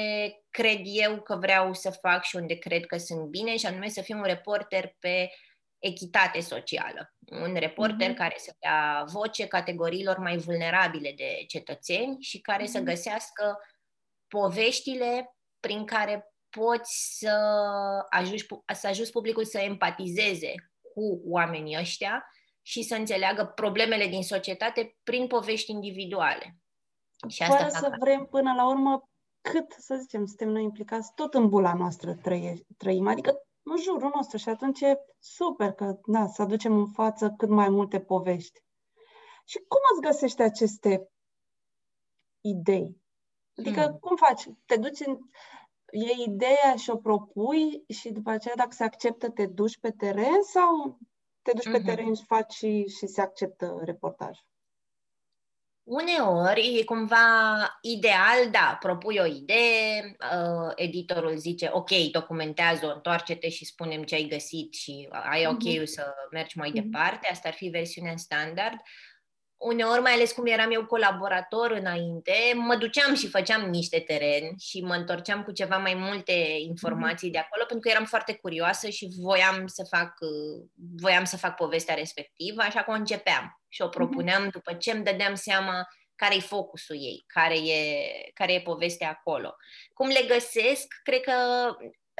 cred 0.50 0.80
eu 0.82 1.22
că 1.22 1.36
vreau 1.36 1.74
să 1.74 1.90
fac 1.90 2.22
și 2.22 2.36
unde 2.36 2.54
cred 2.54 2.86
că 2.86 2.96
sunt 2.96 3.28
bine, 3.28 3.56
și 3.56 3.66
anume 3.66 3.88
să 3.88 4.00
fiu 4.00 4.16
un 4.16 4.24
reporter 4.24 4.96
pe 4.98 5.30
echitate 5.78 6.40
socială. 6.40 7.14
Un 7.30 7.54
reporter 7.54 8.12
mm-hmm. 8.12 8.16
care 8.16 8.34
să 8.38 8.54
dea 8.58 9.04
voce 9.06 9.46
categoriilor 9.46 10.18
mai 10.18 10.36
vulnerabile 10.36 11.12
de 11.16 11.44
cetățeni 11.46 12.16
și 12.20 12.40
care 12.40 12.62
mm-hmm. 12.62 12.72
să 12.72 12.80
găsească 12.80 13.58
poveștile 14.28 15.36
prin 15.60 15.84
care 15.84 16.34
poți 16.48 17.18
să 17.18 17.34
ajuți, 18.10 18.46
să 18.74 18.86
ajuți 18.86 19.12
publicul 19.12 19.44
să 19.44 19.58
empatizeze 19.58 20.54
cu 21.00 21.20
oamenii 21.24 21.78
ăștia 21.78 22.24
și 22.62 22.82
să 22.82 22.94
înțeleagă 22.94 23.44
problemele 23.44 24.06
din 24.06 24.22
societate 24.22 24.96
prin 25.02 25.26
povești 25.26 25.70
individuale. 25.70 26.56
Și 27.28 27.42
asta 27.42 27.56
Fără 27.56 27.68
să 27.68 27.96
vrem 28.00 28.24
până 28.24 28.52
la 28.56 28.68
urmă 28.68 29.08
cât, 29.40 29.72
să 29.78 29.96
zicem, 30.00 30.26
suntem 30.26 30.48
noi 30.48 30.62
implicați, 30.62 31.14
tot 31.14 31.34
în 31.34 31.48
bula 31.48 31.74
noastră 31.74 32.14
trăim. 32.76 33.06
Adică 33.06 33.42
în 33.62 33.76
jurul 33.76 34.12
nostru 34.14 34.36
și 34.36 34.48
atunci 34.48 34.80
e 34.80 34.98
super 35.18 35.72
că 35.72 35.98
da, 36.06 36.26
să 36.26 36.42
aducem 36.42 36.76
în 36.76 36.90
față 36.90 37.34
cât 37.36 37.48
mai 37.48 37.68
multe 37.68 38.00
povești. 38.00 38.60
Și 39.44 39.58
cum 39.58 39.80
îți 39.92 40.00
găsești 40.00 40.42
aceste 40.42 41.10
idei? 42.40 43.02
Adică 43.56 43.80
hmm. 43.80 43.98
cum 43.98 44.16
faci? 44.16 44.48
Te 44.66 44.76
duci 44.76 45.06
în... 45.06 45.18
E 45.90 46.30
ideea 46.30 46.76
și 46.76 46.90
o 46.90 46.96
propui 46.96 47.84
și 47.88 48.10
după 48.10 48.30
aceea 48.30 48.54
dacă 48.56 48.70
se 48.72 48.84
acceptă 48.84 49.28
te 49.28 49.46
duci 49.46 49.78
pe 49.78 49.90
teren 49.90 50.42
sau 50.52 50.98
te 51.42 51.52
duci 51.54 51.68
mm-hmm. 51.68 51.72
pe 51.72 51.82
teren 51.82 52.14
și 52.14 52.24
faci 52.24 52.52
și, 52.52 52.84
și 52.98 53.06
se 53.06 53.20
acceptă 53.20 53.80
reportajul? 53.84 54.48
Uneori 55.82 56.78
e 56.78 56.84
cumva 56.84 57.78
ideal, 57.80 58.50
da, 58.50 58.76
propui 58.80 59.18
o 59.18 59.24
idee, 59.24 60.16
uh, 60.34 60.72
editorul 60.74 61.36
zice, 61.36 61.70
ok, 61.72 61.90
documentează-o, 62.12 62.94
întoarce-te 62.94 63.48
și 63.48 63.64
spunem 63.64 64.02
ce 64.02 64.14
ai 64.14 64.26
găsit 64.28 64.74
și 64.74 65.08
ai 65.30 65.46
ok 65.46 65.68
mm-hmm. 65.68 65.84
să 65.84 66.14
mergi 66.30 66.58
mai 66.58 66.70
mm-hmm. 66.70 66.82
departe, 66.82 67.28
asta 67.30 67.48
ar 67.48 67.54
fi 67.54 67.68
versiunea 67.68 68.16
standard 68.16 68.76
uneori, 69.60 70.00
mai 70.00 70.12
ales 70.12 70.32
cum 70.32 70.46
eram 70.46 70.70
eu 70.72 70.86
colaborator 70.86 71.70
înainte, 71.70 72.32
mă 72.54 72.76
duceam 72.76 73.14
și 73.14 73.28
făceam 73.28 73.70
niște 73.70 73.98
teren 73.98 74.56
și 74.58 74.80
mă 74.80 74.94
întorceam 74.94 75.42
cu 75.42 75.52
ceva 75.52 75.76
mai 75.76 75.94
multe 75.94 76.32
informații 76.58 77.28
mm-hmm. 77.28 77.32
de 77.32 77.38
acolo, 77.38 77.64
pentru 77.64 77.88
că 77.88 77.88
eram 77.88 78.04
foarte 78.04 78.34
curioasă 78.34 78.88
și 78.88 79.08
voiam 79.20 79.66
să 79.66 79.86
fac, 79.90 80.14
voiam 80.96 81.24
să 81.24 81.36
fac 81.36 81.56
povestea 81.56 81.94
respectivă, 81.94 82.62
așa 82.62 82.82
că 82.82 82.90
o 82.90 82.94
începeam 82.94 83.60
și 83.68 83.82
o 83.82 83.84
mhm. 83.84 83.94
propuneam 83.94 84.46
mm-hmm. 84.46 84.52
după 84.52 84.72
ce 84.72 84.90
îmi 84.90 85.04
dădeam 85.04 85.34
seama 85.34 85.86
care 86.14 86.34
e 86.34 86.40
focusul 86.40 86.96
ei, 86.96 87.24
care 87.26 87.54
e, 87.54 88.04
care 88.34 88.52
e 88.52 88.60
povestea 88.60 89.08
acolo. 89.08 89.56
Cum 89.94 90.08
le 90.08 90.24
găsesc? 90.28 90.86
Cred 91.02 91.20
că 91.20 91.32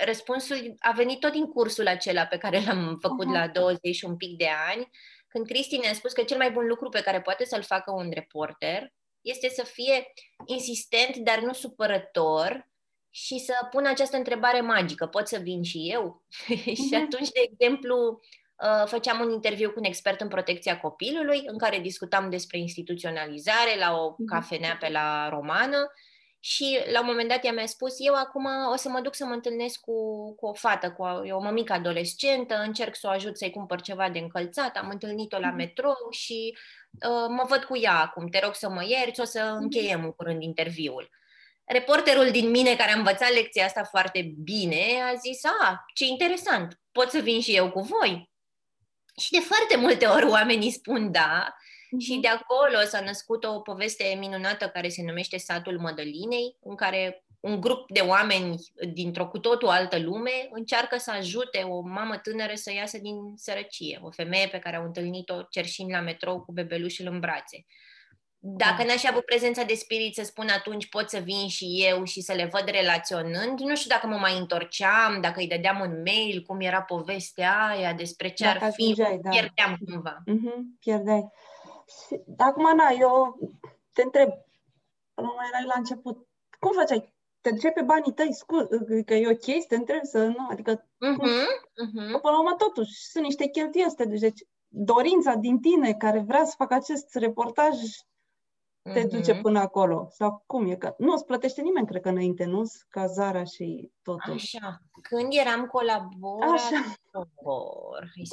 răspunsul 0.04 0.74
a 0.78 0.92
venit 0.92 1.20
tot 1.20 1.32
din 1.32 1.46
cursul 1.46 1.86
acela 1.86 2.24
pe 2.26 2.38
care 2.38 2.62
l-am 2.66 2.98
făcut 3.00 3.26
uh-huh. 3.26 3.38
la 3.38 3.48
20 3.48 3.94
și 3.94 4.04
un 4.04 4.16
pic 4.16 4.36
de 4.36 4.48
ani, 4.72 4.88
când 5.30 5.46
Cristi 5.46 5.76
ne-a 5.76 5.92
spus 5.92 6.12
că 6.12 6.22
cel 6.22 6.36
mai 6.36 6.50
bun 6.50 6.66
lucru 6.66 6.88
pe 6.88 7.00
care 7.00 7.20
poate 7.20 7.44
să-l 7.44 7.62
facă 7.62 7.90
un 7.90 8.10
reporter 8.12 8.92
este 9.20 9.48
să 9.48 9.64
fie 9.64 10.12
insistent, 10.46 11.16
dar 11.16 11.40
nu 11.40 11.52
supărător 11.52 12.68
și 13.10 13.38
să 13.38 13.52
pună 13.70 13.88
această 13.88 14.16
întrebare 14.16 14.60
magică, 14.60 15.06
pot 15.06 15.28
să 15.28 15.38
vin 15.38 15.62
și 15.62 15.90
eu? 15.92 16.24
Mm-hmm. 16.28 16.64
și 16.86 16.88
mhm. 16.90 17.02
atunci, 17.04 17.28
de 17.28 17.40
exemplu, 17.52 18.20
uh, 18.62 18.86
făceam 18.86 19.20
un 19.20 19.30
interviu 19.30 19.70
cu 19.70 19.78
un 19.78 19.84
expert 19.84 20.20
în 20.20 20.28
protecția 20.28 20.80
copilului, 20.80 21.42
în 21.46 21.58
care 21.58 21.78
discutam 21.78 22.30
despre 22.30 22.58
instituționalizare 22.58 23.78
la 23.78 23.96
o 23.96 24.14
mhm. 24.18 24.24
cafenea 24.24 24.76
pe 24.76 24.88
la 24.88 25.28
Romană 25.28 25.92
și 26.42 26.80
la 26.92 27.00
un 27.00 27.06
moment 27.06 27.28
dat 27.28 27.44
ea 27.44 27.52
mi-a 27.52 27.66
spus, 27.66 27.94
eu 27.98 28.14
acum 28.14 28.46
o 28.72 28.76
să 28.76 28.88
mă 28.88 29.00
duc 29.00 29.14
să 29.14 29.24
mă 29.24 29.32
întâlnesc 29.32 29.80
cu, 29.80 29.94
cu 30.34 30.46
o 30.46 30.52
fată, 30.52 30.92
cu 30.92 31.02
o, 31.02 31.36
o 31.36 31.40
mămică 31.40 31.72
adolescentă, 31.72 32.54
încerc 32.54 32.96
să 32.96 33.06
o 33.06 33.10
ajut 33.10 33.38
să-i 33.38 33.50
cumpăr 33.50 33.80
ceva 33.80 34.10
de 34.10 34.18
încălțat, 34.18 34.76
am 34.76 34.88
întâlnit-o 34.88 35.38
la 35.38 35.46
mhm. 35.46 35.56
metrou 35.56 36.10
și 36.10 36.56
uh, 36.92 37.26
mă 37.28 37.44
văd 37.48 37.64
cu 37.64 37.76
ea 37.76 38.00
acum, 38.00 38.28
te 38.28 38.40
rog 38.42 38.54
să 38.54 38.68
mă 38.68 38.84
ierți, 38.84 39.20
o 39.20 39.24
să 39.24 39.48
mhm. 39.52 39.62
încheiem 39.62 40.04
în 40.04 40.12
curând 40.12 40.42
interviul. 40.42 41.08
Reporterul 41.64 42.30
din 42.30 42.50
mine, 42.50 42.76
care 42.76 42.92
a 42.92 42.98
învățat 42.98 43.32
lecția 43.32 43.64
asta 43.64 43.84
foarte 43.84 44.32
bine, 44.42 44.84
a 45.12 45.14
zis, 45.14 45.44
a, 45.44 45.84
ce 45.94 46.04
interesant, 46.04 46.80
pot 46.92 47.10
să 47.10 47.18
vin 47.18 47.40
și 47.40 47.56
eu 47.56 47.70
cu 47.70 47.80
voi? 47.80 48.30
Și 49.20 49.30
de 49.30 49.40
foarte 49.40 49.76
multe 49.76 50.06
ori 50.06 50.24
oamenii 50.24 50.70
spun 50.70 51.12
da, 51.12 51.54
și 51.98 52.12
mhm. 52.12 52.20
de 52.20 52.28
acolo 52.28 52.84
s-a 52.86 53.00
născut 53.00 53.44
o 53.44 53.60
poveste 53.60 54.16
minunată 54.18 54.68
care 54.68 54.88
se 54.88 55.02
numește 55.02 55.38
Satul 55.38 55.78
Mădălinei, 55.78 56.56
în 56.60 56.74
care 56.74 57.24
un 57.40 57.60
grup 57.60 57.90
de 57.92 58.00
oameni 58.00 58.54
dintr-o 58.92 59.28
cu 59.28 59.38
totul 59.38 59.68
altă 59.68 59.98
lume 59.98 60.48
încearcă 60.50 60.98
să 60.98 61.10
ajute 61.10 61.58
o 61.58 61.80
mamă 61.80 62.16
tânără 62.16 62.52
să 62.54 62.72
iasă 62.72 62.98
din 62.98 63.14
sărăcie, 63.36 64.00
o 64.02 64.10
femeie 64.10 64.46
pe 64.46 64.58
care 64.58 64.76
au 64.76 64.84
întâlnit-o 64.84 65.42
cerșind 65.42 65.90
la 65.90 66.00
metrou 66.00 66.40
cu 66.40 66.52
bebelușul 66.52 67.06
în 67.06 67.20
brațe. 67.20 67.66
Dacă 68.42 68.76
da. 68.76 68.84
n-aș 68.84 69.04
avut 69.04 69.24
prezența 69.24 69.62
de 69.62 69.74
spirit 69.74 70.14
să 70.14 70.22
spun 70.24 70.48
atunci 70.48 70.88
pot 70.88 71.10
să 71.10 71.18
vin 71.18 71.48
și 71.48 71.84
eu 71.86 72.04
și 72.04 72.20
să 72.20 72.32
le 72.32 72.48
văd 72.52 72.68
relaționând, 72.70 73.60
nu 73.60 73.76
știu 73.76 73.90
dacă 73.90 74.06
mă 74.06 74.16
mai 74.16 74.38
întorceam, 74.38 75.20
dacă 75.20 75.40
îi 75.40 75.46
dădeam 75.46 75.80
un 75.80 76.02
mail, 76.02 76.42
cum 76.46 76.60
era 76.60 76.82
povestea 76.82 77.66
aia, 77.66 77.92
despre 77.92 78.28
ce 78.28 78.44
dacă 78.44 78.64
ar 78.64 78.72
fi, 78.72 78.94
da. 78.96 79.28
pierdeam 79.30 79.76
cumva. 79.86 80.22
Mm-hmm, 80.26 80.78
pierdeai. 80.80 81.28
Și 81.90 82.20
acum, 82.36 82.76
na, 82.76 82.88
eu 82.98 83.38
te 83.92 84.02
întreb, 84.02 84.28
până 85.14 85.32
mai 85.36 85.46
erai 85.48 85.64
la 85.66 85.74
început, 85.76 86.28
cum 86.58 86.72
făceai? 86.72 87.14
Te 87.40 87.50
duceai 87.50 87.72
pe 87.72 87.82
banii 87.82 88.12
tăi, 88.12 88.34
scuz, 88.34 88.66
că 89.06 89.14
e 89.14 89.30
ok 89.30 89.60
să 89.60 89.66
te 89.68 89.74
întreb 89.74 90.04
să, 90.04 90.26
nu, 90.26 90.46
adică, 90.50 90.72
uh-huh, 90.82 91.46
uh-huh. 91.84 92.10
Că, 92.12 92.18
până 92.18 92.32
la 92.32 92.38
urmă, 92.38 92.54
totuși, 92.58 93.06
sunt 93.06 93.24
niște 93.24 93.46
cheltuieli 93.46 93.90
să 93.90 93.96
te 93.96 94.04
duci. 94.04 94.20
Deci, 94.20 94.42
dorința 94.68 95.34
din 95.34 95.60
tine 95.60 95.94
care 95.94 96.18
vrea 96.18 96.44
să 96.44 96.54
facă 96.56 96.74
acest 96.74 97.14
reportaj 97.14 97.76
te 98.82 99.04
uh-huh. 99.04 99.08
duce 99.08 99.40
până 99.40 99.58
acolo. 99.58 100.08
Sau 100.10 100.42
cum 100.46 100.70
e? 100.70 100.76
Că 100.76 100.94
nu 100.98 101.12
îți 101.12 101.24
plătește 101.24 101.60
nimeni, 101.60 101.86
cred 101.86 102.02
că, 102.02 102.08
înainte, 102.08 102.44
nu? 102.44 102.62
Cazarea 102.88 103.44
și 103.44 103.90
totul. 104.02 104.32
Așa. 104.32 104.82
Când 105.02 105.28
eram 105.30 105.66
colaborator... 105.66 106.54
Așa. 106.54 106.94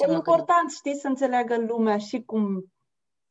E 0.08 0.12
important, 0.12 0.70
știi, 0.70 0.94
să 0.94 1.06
înțeleagă 1.06 1.56
lumea 1.56 1.98
și 1.98 2.22
cum 2.22 2.72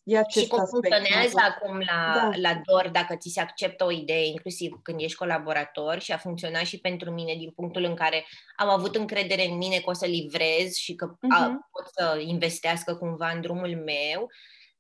E 0.08 0.22
și 0.28 0.48
cum 0.48 0.66
funcționează 0.66 1.38
acum 1.48 1.78
la, 1.78 2.14
da. 2.14 2.30
la 2.36 2.62
DOR 2.66 2.90
dacă 2.90 3.16
ți 3.16 3.30
se 3.30 3.40
acceptă 3.40 3.86
o 3.86 3.92
idee, 3.92 4.26
inclusiv 4.26 4.80
când 4.84 5.02
ești 5.02 5.18
colaborator 5.18 6.00
și 6.00 6.12
a 6.12 6.18
funcționat 6.18 6.66
și 6.66 6.80
pentru 6.80 7.12
mine 7.12 7.36
din 7.36 7.52
punctul 7.52 7.84
în 7.84 7.96
care 7.96 8.26
am 8.56 8.70
avut 8.70 8.96
încredere 8.96 9.46
în 9.46 9.58
mine 9.58 9.76
că 9.76 9.90
o 9.90 9.94
să 9.94 10.06
livrez 10.06 10.74
și 10.74 10.96
că 10.96 11.16
uh-huh. 11.16 11.40
a, 11.40 11.70
pot 11.72 11.88
să 11.94 12.20
investească 12.26 12.96
cumva 12.96 13.30
în 13.30 13.42
drumul 13.42 13.84
meu. 13.86 14.32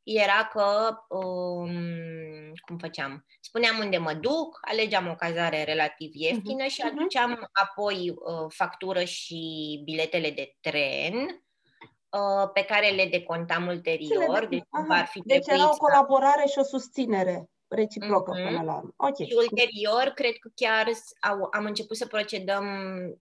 era 0.03 0.49
că, 0.51 0.97
um, 1.09 2.53
cum 2.65 2.77
făceam? 2.77 3.25
Spuneam 3.39 3.79
unde 3.79 3.97
mă 3.97 4.13
duc, 4.13 4.59
alegeam 4.61 5.07
o 5.07 5.15
cazare 5.15 5.63
relativ 5.63 6.11
ieftină 6.13 6.63
uh-huh. 6.63 6.73
și 6.73 6.81
mhm. 6.83 6.97
aduceam 6.97 7.49
apoi 7.51 8.09
uh, 8.09 8.45
factură 8.47 9.03
și 9.03 9.81
biletele 9.83 10.31
de 10.31 10.55
tren 10.59 11.46
uh, 12.17 12.49
pe 12.53 12.63
care 12.63 12.89
le 12.89 13.07
decontam 13.11 13.67
ulterior. 13.67 14.47
Deci, 14.49 14.63
ar 14.87 15.05
fi 15.05 15.21
deci 15.25 15.47
era 15.47 15.69
o 15.69 15.77
colaborare 15.77 16.45
și 16.47 16.59
o 16.59 16.63
susținere 16.63 17.49
reciprocă 17.67 18.31
mm-hmm. 18.31 18.47
până 18.47 18.61
la 18.63 18.75
urmă. 18.75 18.93
Okay. 18.95 19.25
Și 19.27 19.35
ulterior, 19.37 20.11
cred 20.15 20.35
că 20.39 20.49
chiar 20.55 20.85
au, 21.19 21.47
am 21.51 21.65
început 21.65 21.97
să 21.97 22.05
procedăm 22.05 22.65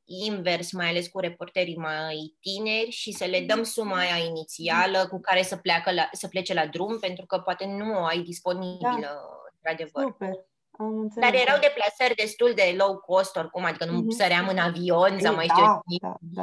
invers, 0.05 0.73
mai 0.73 0.89
ales 0.89 1.09
cu 1.09 1.19
reporterii 1.19 1.77
mai 1.77 2.37
tineri 2.41 2.91
și 2.91 3.13
să 3.13 3.25
le 3.25 3.41
dăm 3.41 3.63
suma 3.63 3.99
aia 3.99 4.25
inițială 4.25 5.07
cu 5.11 5.21
care 5.21 5.43
să, 5.43 5.57
pleacă 5.57 5.93
la, 5.93 6.09
să 6.13 6.29
plece 6.29 6.55
la 6.55 6.67
drum, 6.67 6.99
pentru 6.99 7.27
că 7.27 7.39
poate 7.39 7.67
nu 7.67 8.01
o 8.01 8.05
ai 8.05 8.21
disponibilă, 8.21 9.01
da. 9.01 9.21
într-adevăr. 9.55 10.03
Super. 10.03 10.47
Am 10.79 11.13
Dar 11.15 11.35
erau 11.35 11.59
deplasări 11.61 12.15
destul 12.15 12.53
de 12.55 12.75
low 12.79 12.97
cost 12.97 13.37
oricum, 13.37 13.65
adică 13.65 13.85
nu 13.85 14.01
mm-hmm. 14.01 14.17
săream 14.17 14.49
în 14.49 14.59
avion 14.59 15.19
sau 15.21 15.35
mai 15.35 15.47
da, 15.47 15.55
știu. 15.55 15.99
Da, 16.01 16.15
da, 16.21 16.43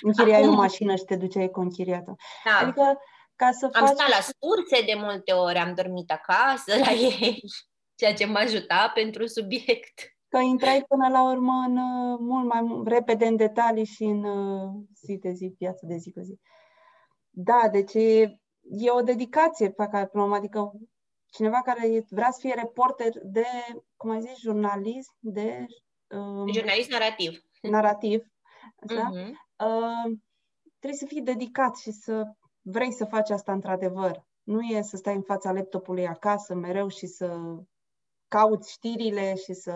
Închiriai 0.00 0.46
o 0.48 0.52
mașină 0.52 0.94
și 0.96 1.04
te 1.04 1.16
duceai 1.16 1.50
cu 1.50 1.60
închiriată. 1.60 2.14
Da. 2.44 2.66
Adică 2.66 2.98
ca 3.36 3.50
să 3.50 3.68
am 3.72 3.86
faci... 3.86 3.94
stat 3.94 4.08
la 4.08 4.20
surse 4.20 4.84
de 4.86 4.94
multe 4.96 5.32
ori, 5.32 5.58
am 5.58 5.74
dormit 5.74 6.10
acasă 6.10 6.78
la 6.84 6.92
ei, 6.92 7.40
ceea 7.98 8.14
ce 8.14 8.26
m-a 8.26 8.40
ajutat 8.40 8.92
pentru 8.92 9.26
subiect. 9.26 10.00
Că 10.28 10.38
intrai 10.38 10.84
până 10.88 11.08
la 11.08 11.30
urmă 11.30 11.64
în, 11.66 11.76
uh, 11.76 12.18
mult 12.20 12.48
mai 12.48 12.82
repede 12.84 13.26
în 13.26 13.36
detalii 13.36 13.84
și 13.84 14.02
în 14.02 14.24
uh, 14.24 14.70
zi 15.04 15.16
de 15.16 15.32
zi, 15.32 15.54
viața 15.58 15.86
de 15.86 15.96
zi 15.96 16.12
cu 16.12 16.20
zi. 16.20 16.40
Da, 17.30 17.68
deci 17.72 17.94
e, 17.94 18.20
e 18.60 18.90
o 18.90 19.00
dedicație 19.00 19.70
pe 19.70 19.88
care, 19.90 20.10
adică 20.34 20.72
cineva 21.32 21.62
care 21.62 22.04
vrea 22.08 22.30
să 22.30 22.38
fie 22.40 22.54
reporter 22.54 23.12
de, 23.22 23.46
cum 23.96 24.10
ai 24.10 24.20
zis, 24.20 24.38
jurnalism, 24.38 25.12
de... 25.18 25.66
Uh, 26.06 26.52
jurnalist 26.54 26.90
narrativ. 26.90 27.40
Narrativ, 27.60 28.24
da? 28.80 29.08
Uh-huh. 29.10 29.30
Uh, 29.66 30.18
trebuie 30.78 30.98
să 30.98 31.06
fii 31.06 31.22
dedicat 31.22 31.76
și 31.76 31.90
să 31.90 32.24
vrei 32.60 32.92
să 32.92 33.04
faci 33.04 33.30
asta 33.30 33.52
într-adevăr. 33.52 34.24
Nu 34.42 34.60
e 34.60 34.82
să 34.82 34.96
stai 34.96 35.14
în 35.14 35.22
fața 35.22 35.52
laptopului 35.52 36.06
acasă 36.06 36.54
mereu 36.54 36.88
și 36.88 37.06
să 37.06 37.38
cauți 38.28 38.72
știrile 38.72 39.34
și 39.36 39.52
să... 39.52 39.72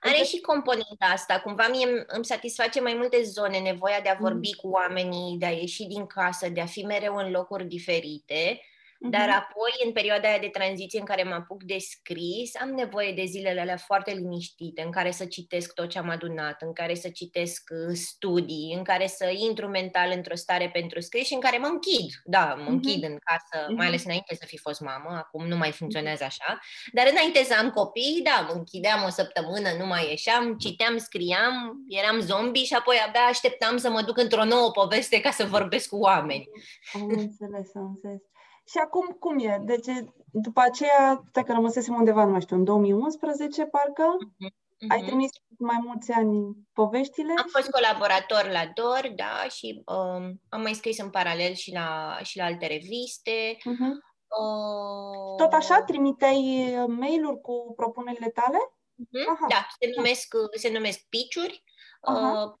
Are 0.00 0.22
și 0.24 0.40
componenta 0.40 1.06
asta. 1.12 1.40
Cumva 1.40 1.68
mie 1.68 2.04
îmi 2.06 2.24
satisface 2.24 2.80
mai 2.80 2.94
multe 2.94 3.22
zone 3.22 3.58
nevoia 3.58 4.00
de 4.00 4.08
a 4.08 4.18
vorbi 4.20 4.48
mm. 4.48 4.60
cu 4.60 4.68
oamenii, 4.68 5.38
de 5.38 5.46
a 5.46 5.50
ieși 5.50 5.86
din 5.86 6.06
casă, 6.06 6.48
de 6.48 6.60
a 6.60 6.66
fi 6.66 6.82
mereu 6.82 7.16
în 7.16 7.30
locuri 7.30 7.64
diferite 7.64 8.60
Uh-huh. 8.98 9.10
Dar 9.10 9.28
apoi, 9.28 9.72
în 9.84 9.92
perioada 9.92 10.28
aia 10.28 10.38
de 10.38 10.48
tranziție 10.48 10.98
în 10.98 11.04
care 11.04 11.22
mă 11.22 11.34
apuc 11.34 11.62
de 11.62 11.78
scris, 11.78 12.56
am 12.60 12.68
nevoie 12.68 13.12
de 13.12 13.24
zilele 13.24 13.60
alea 13.60 13.76
foarte 13.76 14.12
liniștite, 14.12 14.82
în 14.82 14.90
care 14.90 15.10
să 15.10 15.24
citesc 15.24 15.74
tot 15.74 15.88
ce 15.88 15.98
am 15.98 16.08
adunat, 16.08 16.62
în 16.62 16.72
care 16.72 16.94
să 16.94 17.08
citesc 17.08 17.70
uh, 17.70 17.94
studii, 17.94 18.74
în 18.76 18.82
care 18.82 19.06
să 19.06 19.32
intru 19.48 19.68
mental 19.68 20.12
într-o 20.16 20.34
stare 20.34 20.70
pentru 20.70 21.00
scris 21.00 21.26
și 21.26 21.34
în 21.34 21.40
care 21.40 21.58
mă 21.58 21.66
închid. 21.66 22.10
Da, 22.24 22.54
mă 22.54 22.64
uh-huh. 22.64 22.68
închid 22.68 23.02
în 23.02 23.18
casă, 23.24 23.64
uh-huh. 23.64 23.76
mai 23.76 23.86
ales 23.86 24.04
înainte 24.04 24.34
să 24.34 24.44
fi 24.46 24.58
fost 24.58 24.80
mamă, 24.80 25.10
acum 25.16 25.46
nu 25.46 25.56
mai 25.56 25.72
funcționează 25.72 26.24
așa, 26.24 26.58
dar 26.92 27.06
înainte 27.10 27.42
să 27.42 27.54
am 27.58 27.70
copii, 27.70 28.20
da, 28.24 28.46
mă 28.48 28.52
închideam 28.54 29.04
o 29.04 29.08
săptămână, 29.08 29.68
nu 29.78 29.86
mai 29.86 30.08
ieșeam, 30.08 30.56
citeam, 30.56 30.96
scriam, 30.96 31.84
eram 31.88 32.20
zombie 32.20 32.64
și 32.64 32.74
apoi 32.74 32.96
abia 33.06 33.20
așteptam 33.20 33.76
să 33.76 33.90
mă 33.90 34.02
duc 34.02 34.18
într-o 34.18 34.44
nouă 34.44 34.70
poveste 34.70 35.20
ca 35.20 35.30
să 35.30 35.44
vorbesc 35.44 35.88
cu 35.88 35.96
oameni. 35.96 36.48
Am 36.92 37.02
înțeles, 37.02 37.74
am 37.74 37.86
înțeles. 37.94 38.22
Și 38.70 38.78
acum 38.78 39.06
cum 39.06 39.38
e? 39.38 39.62
Deci 39.64 39.86
după 40.32 40.60
aceea, 40.60 41.22
dacă 41.32 41.52
rămăsesem 41.52 41.94
undeva, 41.94 42.24
nu 42.24 42.30
mai 42.30 42.40
știu, 42.40 42.56
în 42.56 42.64
2011 42.64 43.64
parcă, 43.64 44.16
uh-huh. 44.16 44.86
ai 44.88 45.00
trimis 45.00 45.30
mai 45.58 45.78
mulți 45.82 46.12
ani 46.12 46.56
poveștile? 46.72 47.34
Am 47.36 47.46
fost 47.52 47.70
colaborator 47.70 48.50
la 48.52 48.72
DOR, 48.74 49.12
da, 49.16 49.48
și 49.48 49.82
um, 49.86 50.40
am 50.48 50.60
mai 50.60 50.74
scris 50.74 50.98
în 50.98 51.10
paralel 51.10 51.52
și 51.52 51.72
la, 51.72 52.18
și 52.22 52.36
la 52.36 52.44
alte 52.44 52.66
reviste. 52.66 53.56
Uh-huh. 53.56 53.94
Uh... 54.42 55.36
Tot 55.36 55.52
așa 55.52 55.82
trimiteai 55.82 56.74
mail-uri 56.86 57.40
cu 57.40 57.72
propunerile 57.76 58.28
tale? 58.28 58.58
Uh-huh. 58.58 59.28
Aha. 59.28 59.46
Da, 59.48 59.66
se 59.80 59.92
numesc, 59.96 60.34
se 60.56 60.72
numesc 60.72 60.98
pitch-uri. 61.08 61.62
Uh-huh. 61.62 62.44
Uh, 62.44 62.52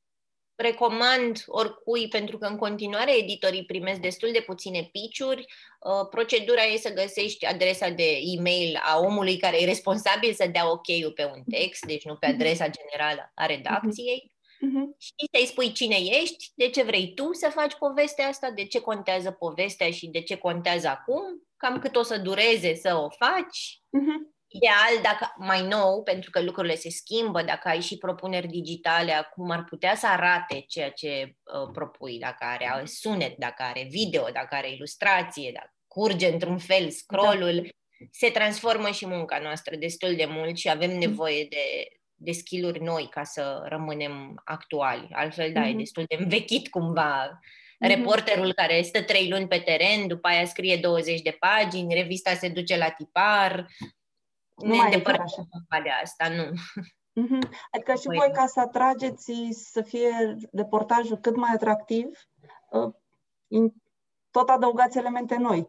recomand 0.60 1.44
oricui, 1.46 2.08
pentru 2.08 2.38
că 2.38 2.46
în 2.46 2.56
continuare 2.56 3.18
editorii 3.18 3.64
primesc 3.64 4.00
destul 4.00 4.28
de 4.32 4.40
puține 4.46 4.88
piciuri. 4.92 5.40
Uh, 5.40 6.08
procedura 6.10 6.62
e 6.62 6.76
să 6.76 6.92
găsești 6.92 7.46
adresa 7.46 7.88
de 7.88 8.18
e-mail 8.22 8.80
a 8.82 8.98
omului 8.98 9.36
care 9.36 9.62
e 9.62 9.64
responsabil 9.64 10.32
să 10.32 10.48
dea 10.52 10.70
ok-ul 10.70 11.12
pe 11.14 11.24
un 11.24 11.42
text, 11.50 11.86
deci 11.86 12.04
nu 12.04 12.16
pe 12.16 12.26
mhm. 12.26 12.34
adresa 12.34 12.68
generală 12.68 13.32
a 13.34 13.46
redacției. 13.46 14.32
Uh-huh. 14.58 14.96
Și 14.98 15.28
să-i 15.32 15.46
spui 15.46 15.72
cine 15.72 15.96
ești, 15.96 16.52
de 16.54 16.68
ce 16.68 16.82
vrei 16.82 17.14
tu 17.14 17.32
să 17.32 17.50
faci 17.54 17.74
povestea 17.74 18.26
asta, 18.26 18.50
de 18.50 18.64
ce 18.64 18.80
contează 18.80 19.30
povestea 19.30 19.90
și 19.90 20.06
de 20.06 20.20
ce 20.22 20.36
contează 20.36 20.88
acum, 20.88 21.22
cam 21.56 21.78
cât 21.78 21.96
o 21.96 22.02
să 22.02 22.18
dureze 22.18 22.74
să 22.74 22.94
o 22.96 23.08
faci. 23.08 23.80
Uh-huh. 23.80 24.37
Ideal, 24.50 25.02
dacă 25.02 25.34
mai 25.36 25.66
nou, 25.66 26.02
pentru 26.02 26.30
că 26.30 26.42
lucrurile 26.42 26.74
se 26.74 26.90
schimbă, 26.90 27.42
dacă 27.42 27.68
ai 27.68 27.80
și 27.80 27.98
propuneri 27.98 28.46
digitale, 28.46 29.12
acum 29.12 29.50
ar 29.50 29.64
putea 29.64 29.94
să 29.94 30.06
arate 30.06 30.64
ceea 30.68 30.90
ce 30.90 31.34
uh, 31.42 31.70
propui, 31.72 32.18
dacă 32.18 32.44
are 32.44 32.82
sunet, 32.84 33.36
dacă 33.36 33.62
are 33.62 33.86
video, 33.90 34.22
dacă 34.32 34.54
are 34.54 34.70
ilustrație, 34.70 35.50
dacă 35.54 35.72
curge 35.86 36.32
într-un 36.32 36.58
fel 36.58 36.90
scrollul, 36.90 37.54
da. 37.54 38.06
se 38.10 38.30
transformă 38.30 38.90
și 38.90 39.06
munca 39.06 39.38
noastră 39.38 39.76
destul 39.76 40.14
de 40.16 40.26
mult 40.28 40.56
și 40.56 40.70
avem 40.70 40.90
mm. 40.90 40.98
nevoie 40.98 41.46
de, 41.50 41.88
de 42.14 42.32
skill-uri 42.32 42.82
noi 42.82 43.08
ca 43.10 43.24
să 43.24 43.64
rămânem 43.64 44.40
actuali. 44.44 45.08
Altfel, 45.12 45.52
da, 45.52 45.64
mm-hmm. 45.64 45.72
e 45.72 45.76
destul 45.76 46.04
de 46.08 46.16
învechit 46.18 46.68
cumva 46.68 47.30
mm-hmm. 47.30 47.88
reporterul 47.88 48.52
care 48.52 48.82
stă 48.82 49.02
trei 49.02 49.28
luni 49.28 49.48
pe 49.48 49.58
teren, 49.58 50.06
după 50.06 50.28
aia 50.28 50.44
scrie 50.44 50.76
20 50.76 51.20
de 51.20 51.36
pagini, 51.38 51.94
revista 51.94 52.34
se 52.34 52.48
duce 52.48 52.76
la 52.76 52.90
tipar, 52.90 53.66
nu 54.58 54.74
ne 54.74 54.82
îndepărtăm 54.84 55.26
de 55.82 55.90
asta, 56.02 56.28
nu. 56.28 56.44
Mm-hmm. 57.22 57.48
Adică 57.70 57.94
și 57.94 58.06
voi, 58.06 58.30
ca 58.32 58.46
să 58.46 58.60
atrageți, 58.60 59.32
să 59.50 59.82
fie 59.82 60.36
reportajul 60.52 61.16
cât 61.16 61.36
mai 61.36 61.50
atractiv, 61.54 62.06
uh, 62.70 63.72
tot 64.30 64.48
adăugați 64.48 64.98
elemente 64.98 65.36
noi. 65.36 65.68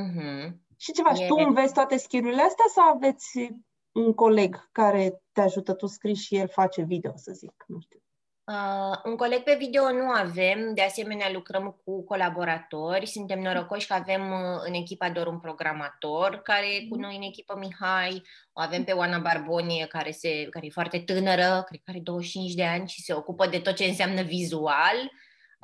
Mm-hmm. 0.00 0.52
Și 0.76 0.92
ce 0.92 1.02
faci? 1.02 1.20
E... 1.20 1.26
Tu 1.26 1.34
înveți 1.34 1.72
toate 1.72 1.96
skill 1.96 2.38
astea 2.38 2.64
sau 2.74 2.88
aveți 2.94 3.54
un 3.92 4.14
coleg 4.14 4.68
care 4.72 5.22
te 5.32 5.40
ajută, 5.40 5.74
tu 5.74 5.86
scrii 5.86 6.14
și 6.14 6.36
el 6.36 6.48
face 6.48 6.82
video, 6.82 7.12
să 7.16 7.32
zic, 7.32 7.64
nu 7.66 7.80
știu. 7.80 8.02
Uh, 8.44 8.98
un 9.04 9.16
coleg 9.16 9.42
pe 9.42 9.54
video 9.54 9.92
nu 9.92 10.08
avem, 10.08 10.74
de 10.74 10.82
asemenea 10.82 11.30
lucrăm 11.30 11.80
cu 11.84 12.04
colaboratori, 12.04 13.06
suntem 13.06 13.40
norocoși 13.40 13.86
că 13.86 13.92
avem 13.92 14.30
uh, 14.30 14.62
în 14.66 14.74
echipa 14.74 15.10
doar 15.10 15.26
un 15.26 15.40
programator 15.40 16.40
care 16.42 16.74
e 16.74 16.86
cu 16.88 16.94
mhm. 16.94 17.00
noi 17.00 17.16
în 17.16 17.22
echipă 17.22 17.58
Mihai, 17.58 18.22
o 18.52 18.60
avem 18.60 18.84
pe 18.84 18.92
Oana 18.92 19.18
Barbonie 19.18 19.86
care, 19.86 20.10
se, 20.10 20.46
care 20.50 20.66
e 20.66 20.70
foarte 20.70 20.98
tânără, 20.98 21.62
cred 21.66 21.80
că 21.84 21.90
are 21.90 21.98
25 21.98 22.54
de 22.54 22.64
ani 22.64 22.88
și 22.88 23.02
se 23.02 23.12
ocupă 23.12 23.46
de 23.46 23.58
tot 23.58 23.74
ce 23.74 23.84
înseamnă 23.84 24.22
vizual, 24.22 24.96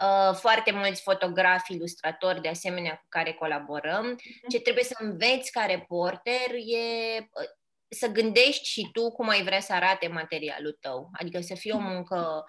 uh, 0.03 0.35
foarte 0.35 0.71
mulți 0.73 1.03
fotografi, 1.03 1.73
ilustratori 1.73 2.41
de 2.41 2.49
asemenea 2.49 2.95
cu 2.95 3.07
care 3.09 3.33
colaborăm. 3.33 4.05
Mhm. 4.05 4.49
Ce 4.49 4.61
trebuie 4.61 4.85
să 4.85 4.97
înveți 4.99 5.53
ca 5.53 5.65
reporter 5.65 6.51
e 6.55 7.19
uh, 7.19 7.49
să 7.89 8.07
gândești 8.07 8.65
și 8.69 8.89
tu 8.93 9.11
cum 9.11 9.29
ai 9.29 9.43
vrea 9.43 9.61
să 9.61 9.73
arate 9.73 10.09
materialul 10.09 10.79
tău, 10.81 11.11
adică 11.13 11.41
să 11.41 11.55
fie 11.55 11.73
o 11.73 11.79
mhm. 11.79 11.89
muncă 11.93 12.45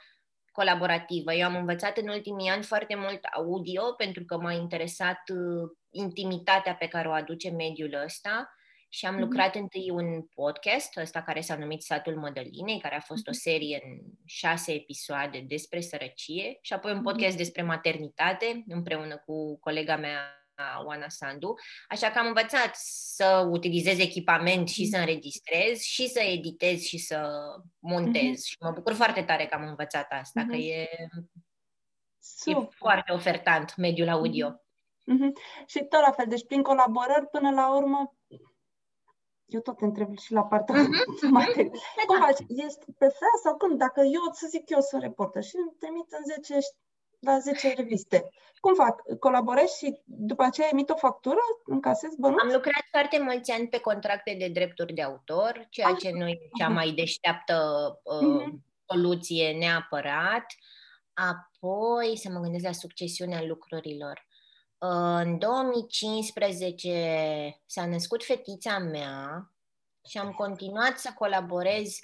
colaborativă. 0.52 1.34
Eu 1.34 1.46
am 1.46 1.56
învățat 1.56 1.98
în 1.98 2.08
ultimii 2.08 2.50
ani 2.50 2.64
foarte 2.64 2.96
mult 2.96 3.24
audio 3.24 3.82
pentru 3.98 4.24
că 4.24 4.38
m-a 4.38 4.54
interesat 4.54 5.22
uh, 5.34 5.70
intimitatea 5.90 6.76
pe 6.76 6.88
care 6.88 7.08
o 7.08 7.12
aduce 7.12 7.50
mediul 7.50 8.02
ăsta 8.06 8.54
și 8.90 9.06
am 9.06 9.16
mm-hmm. 9.16 9.20
lucrat 9.20 9.56
întâi 9.56 9.90
un 9.90 10.22
podcast, 10.36 10.98
ăsta 10.98 11.22
care 11.22 11.42
s-a 11.42 11.56
numit 11.56 11.82
Satul 11.82 12.16
Mădălinei, 12.16 12.80
care 12.80 12.96
a 12.96 13.00
fost 13.00 13.28
o 13.28 13.32
mhm. 13.32 13.40
serie 13.40 13.80
în 13.84 13.98
șase 14.26 14.72
episoade 14.72 15.46
despre 15.48 15.80
sărăcie 15.80 16.58
și 16.62 16.74
apoi 16.74 16.92
un 16.92 16.98
mhm. 16.98 17.06
podcast 17.06 17.38
despre 17.38 17.62
maternitate 17.62 18.64
împreună 18.68 19.18
cu 19.26 19.60
colega 19.60 19.98
mea 19.98 20.39
Oana 20.86 21.10
Sandu, 21.10 21.54
așa 21.88 22.12
că 22.12 22.20
am 22.20 22.28
învățat 22.28 22.76
să 22.76 23.48
utilizez 23.50 24.00
echipament 24.00 24.70
și 24.70 24.86
să 24.86 24.98
înregistrez 24.98 25.80
și 25.80 26.08
să 26.08 26.20
editez 26.20 26.80
și 26.80 26.98
să 26.98 27.30
montez 27.80 28.38
mm-hmm. 28.38 28.46
și 28.46 28.56
mă 28.60 28.72
bucur 28.72 28.94
foarte 28.94 29.24
tare 29.24 29.46
că 29.46 29.56
am 29.56 29.68
învățat 29.68 30.08
asta, 30.10 30.44
mm-hmm. 30.44 30.50
că 30.50 30.56
e, 30.56 30.90
e 32.46 32.54
foarte 32.70 33.12
ofertant 33.12 33.76
mediul 33.76 34.10
audio. 34.10 34.62
Mm-hmm. 35.12 35.32
Și 35.66 35.80
tot 35.80 36.02
la 36.02 36.12
fel, 36.12 36.26
deci 36.28 36.46
prin 36.46 36.62
colaborări 36.62 37.28
până 37.32 37.52
la 37.52 37.76
urmă 37.76 38.14
eu 39.50 39.62
tot 39.62 39.82
întreb 39.82 40.18
și 40.18 40.32
la 40.34 40.44
partea 40.44 40.76
mm-hmm. 40.84 41.30
materie. 41.30 41.72
Cum 42.08 42.20
faci? 42.20 42.40
Ești 42.48 42.84
pe 42.98 43.08
fel 43.20 43.36
sau 43.44 43.58
cum? 43.58 43.78
Dacă 43.78 44.02
eu, 44.02 44.24
să 44.32 44.48
zic 44.50 44.70
eu, 44.70 44.82
sunt 44.82 45.02
reporter 45.02 45.44
și 45.44 45.56
îmi 45.56 45.76
trimit 45.80 46.12
în 46.12 46.24
10 46.34 46.58
la 47.20 47.40
10 47.40 47.74
reviste. 47.74 48.30
Cum 48.60 48.74
fac? 48.74 49.18
Colaborezi 49.20 49.78
și 49.78 50.02
după 50.06 50.44
aceea 50.44 50.68
emit 50.72 50.90
o 50.90 50.96
factură? 50.96 51.40
Încasez 51.66 52.10
bănuți? 52.18 52.42
Am 52.42 52.52
lucrat 52.52 52.86
foarte 52.92 53.20
mulți 53.20 53.52
ani 53.52 53.68
pe 53.68 53.80
contracte 53.80 54.36
de 54.40 54.48
drepturi 54.48 54.94
de 54.94 55.02
autor, 55.02 55.68
ceea 55.70 55.88
ah. 55.88 55.98
ce 56.00 56.12
nu 56.12 56.28
e 56.28 56.40
cea 56.58 56.68
mai 56.68 56.92
deșteaptă 56.92 57.56
uh, 58.04 58.16
uh-huh. 58.16 58.46
soluție 58.86 59.52
neapărat. 59.52 60.46
Apoi, 61.14 62.18
să 62.18 62.30
mă 62.30 62.40
gândesc 62.40 62.64
la 62.64 62.72
succesiunea 62.72 63.44
lucrurilor. 63.44 64.28
În 64.78 65.38
2015 65.38 67.62
s-a 67.66 67.86
născut 67.86 68.24
fetița 68.24 68.78
mea 68.78 69.52
și 70.08 70.18
am 70.18 70.32
continuat 70.32 70.98
să 70.98 71.12
colaborez 71.16 72.00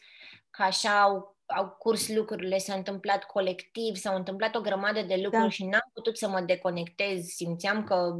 ca 0.49 0.63
așa 0.63 1.34
au, 1.45 1.63
au 1.63 1.69
curs 1.69 2.09
lucrurile, 2.09 2.57
s-a 2.57 2.73
întâmplat 2.73 3.23
colectiv, 3.23 3.95
s-au 3.95 4.15
întâmplat 4.15 4.55
o 4.55 4.61
grămadă 4.61 5.01
de 5.01 5.15
lucruri 5.15 5.43
da. 5.43 5.49
și 5.49 5.65
n-am 5.65 5.91
putut 5.93 6.17
să 6.17 6.27
mă 6.27 6.41
deconectez. 6.41 7.25
Simțeam 7.25 7.83
că, 7.83 8.15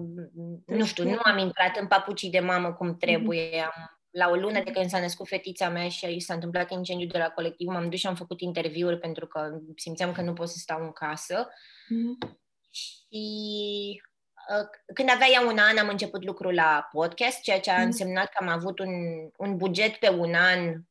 nu 0.66 0.86
știu, 0.86 1.04
nu 1.04 1.20
am 1.24 1.38
intrat 1.38 1.78
în 1.78 1.88
papucii 1.88 2.30
de 2.30 2.40
mamă 2.40 2.74
cum 2.74 2.88
mhm. 2.88 2.98
trebuie. 2.98 3.50
Mm-hmm. 3.50 3.64
Am, 3.64 4.00
la 4.10 4.30
o 4.30 4.36
lună 4.36 4.64
de 4.64 4.72
când 4.72 4.90
s-a 4.90 5.00
născut 5.00 5.28
fetița 5.28 5.70
mea 5.70 5.90
și 5.90 6.20
s-a 6.20 6.34
întâmplat 6.34 6.72
incendiul 6.72 7.10
de 7.10 7.18
la 7.18 7.30
colectiv, 7.30 7.68
m-am 7.68 7.90
dus 7.90 8.00
și 8.00 8.08
am 8.08 8.16
făcut 8.16 8.42
interviuri 8.42 9.00
pentru 9.00 9.28
că 9.28 9.60
simțeam 9.76 10.12
că 10.12 10.22
nu 10.22 10.34
pot 10.34 10.50
să 10.50 10.58
stau 10.58 10.84
în 10.84 10.92
casă. 10.92 11.48
Mm-hmm. 11.48 12.30
Și 12.70 14.02
Uh, 14.50 14.94
când 14.94 15.10
avea 15.10 15.28
ea 15.28 15.42
un 15.42 15.58
an, 15.58 15.78
am 15.78 15.88
început 15.88 16.24
lucrul 16.24 16.54
la 16.54 16.88
podcast, 16.92 17.42
ceea 17.42 17.60
ce 17.60 17.72
a 17.72 17.78
mm. 17.78 17.86
însemnat 17.86 18.30
că 18.30 18.44
am 18.44 18.48
avut 18.48 18.80
un, 18.80 18.90
un 19.38 19.58
buget 19.58 19.96
pe 19.96 20.10
un 20.10 20.34
an, 20.34 20.82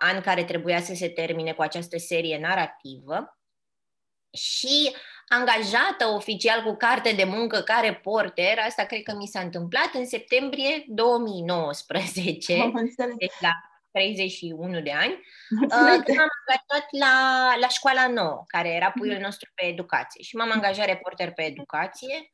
an 0.00 0.20
care 0.20 0.44
trebuia 0.44 0.80
să 0.80 0.94
se 0.94 1.08
termine 1.08 1.52
cu 1.52 1.62
această 1.62 1.98
serie 1.98 2.38
narrativă. 2.38 3.38
Și 4.32 4.94
angajată 5.28 6.06
oficial 6.14 6.62
cu 6.62 6.76
carte 6.76 7.12
de 7.12 7.24
muncă 7.24 7.60
ca 7.60 7.80
reporter, 7.82 8.58
asta 8.58 8.84
cred 8.84 9.02
că 9.02 9.14
mi 9.16 9.26
s-a 9.26 9.40
întâmplat 9.40 9.90
în 9.94 10.06
septembrie 10.06 10.84
2019, 10.86 12.72
deci 13.18 13.40
la 13.40 13.50
31 13.90 14.80
de 14.80 14.92
ani, 14.92 15.12
uh, 15.12 16.02
când 16.04 16.18
am 16.18 16.28
angajat 16.40 16.88
la, 16.98 17.54
la 17.60 17.68
școala 17.68 18.08
nouă, 18.08 18.44
care 18.46 18.68
era 18.68 18.90
puiul 18.90 19.14
mm. 19.14 19.22
nostru 19.22 19.50
pe 19.54 19.64
educație. 19.64 20.22
Și 20.22 20.36
m-am 20.36 20.50
angajat 20.50 20.86
reporter 20.86 21.32
pe 21.32 21.42
educație 21.42 22.32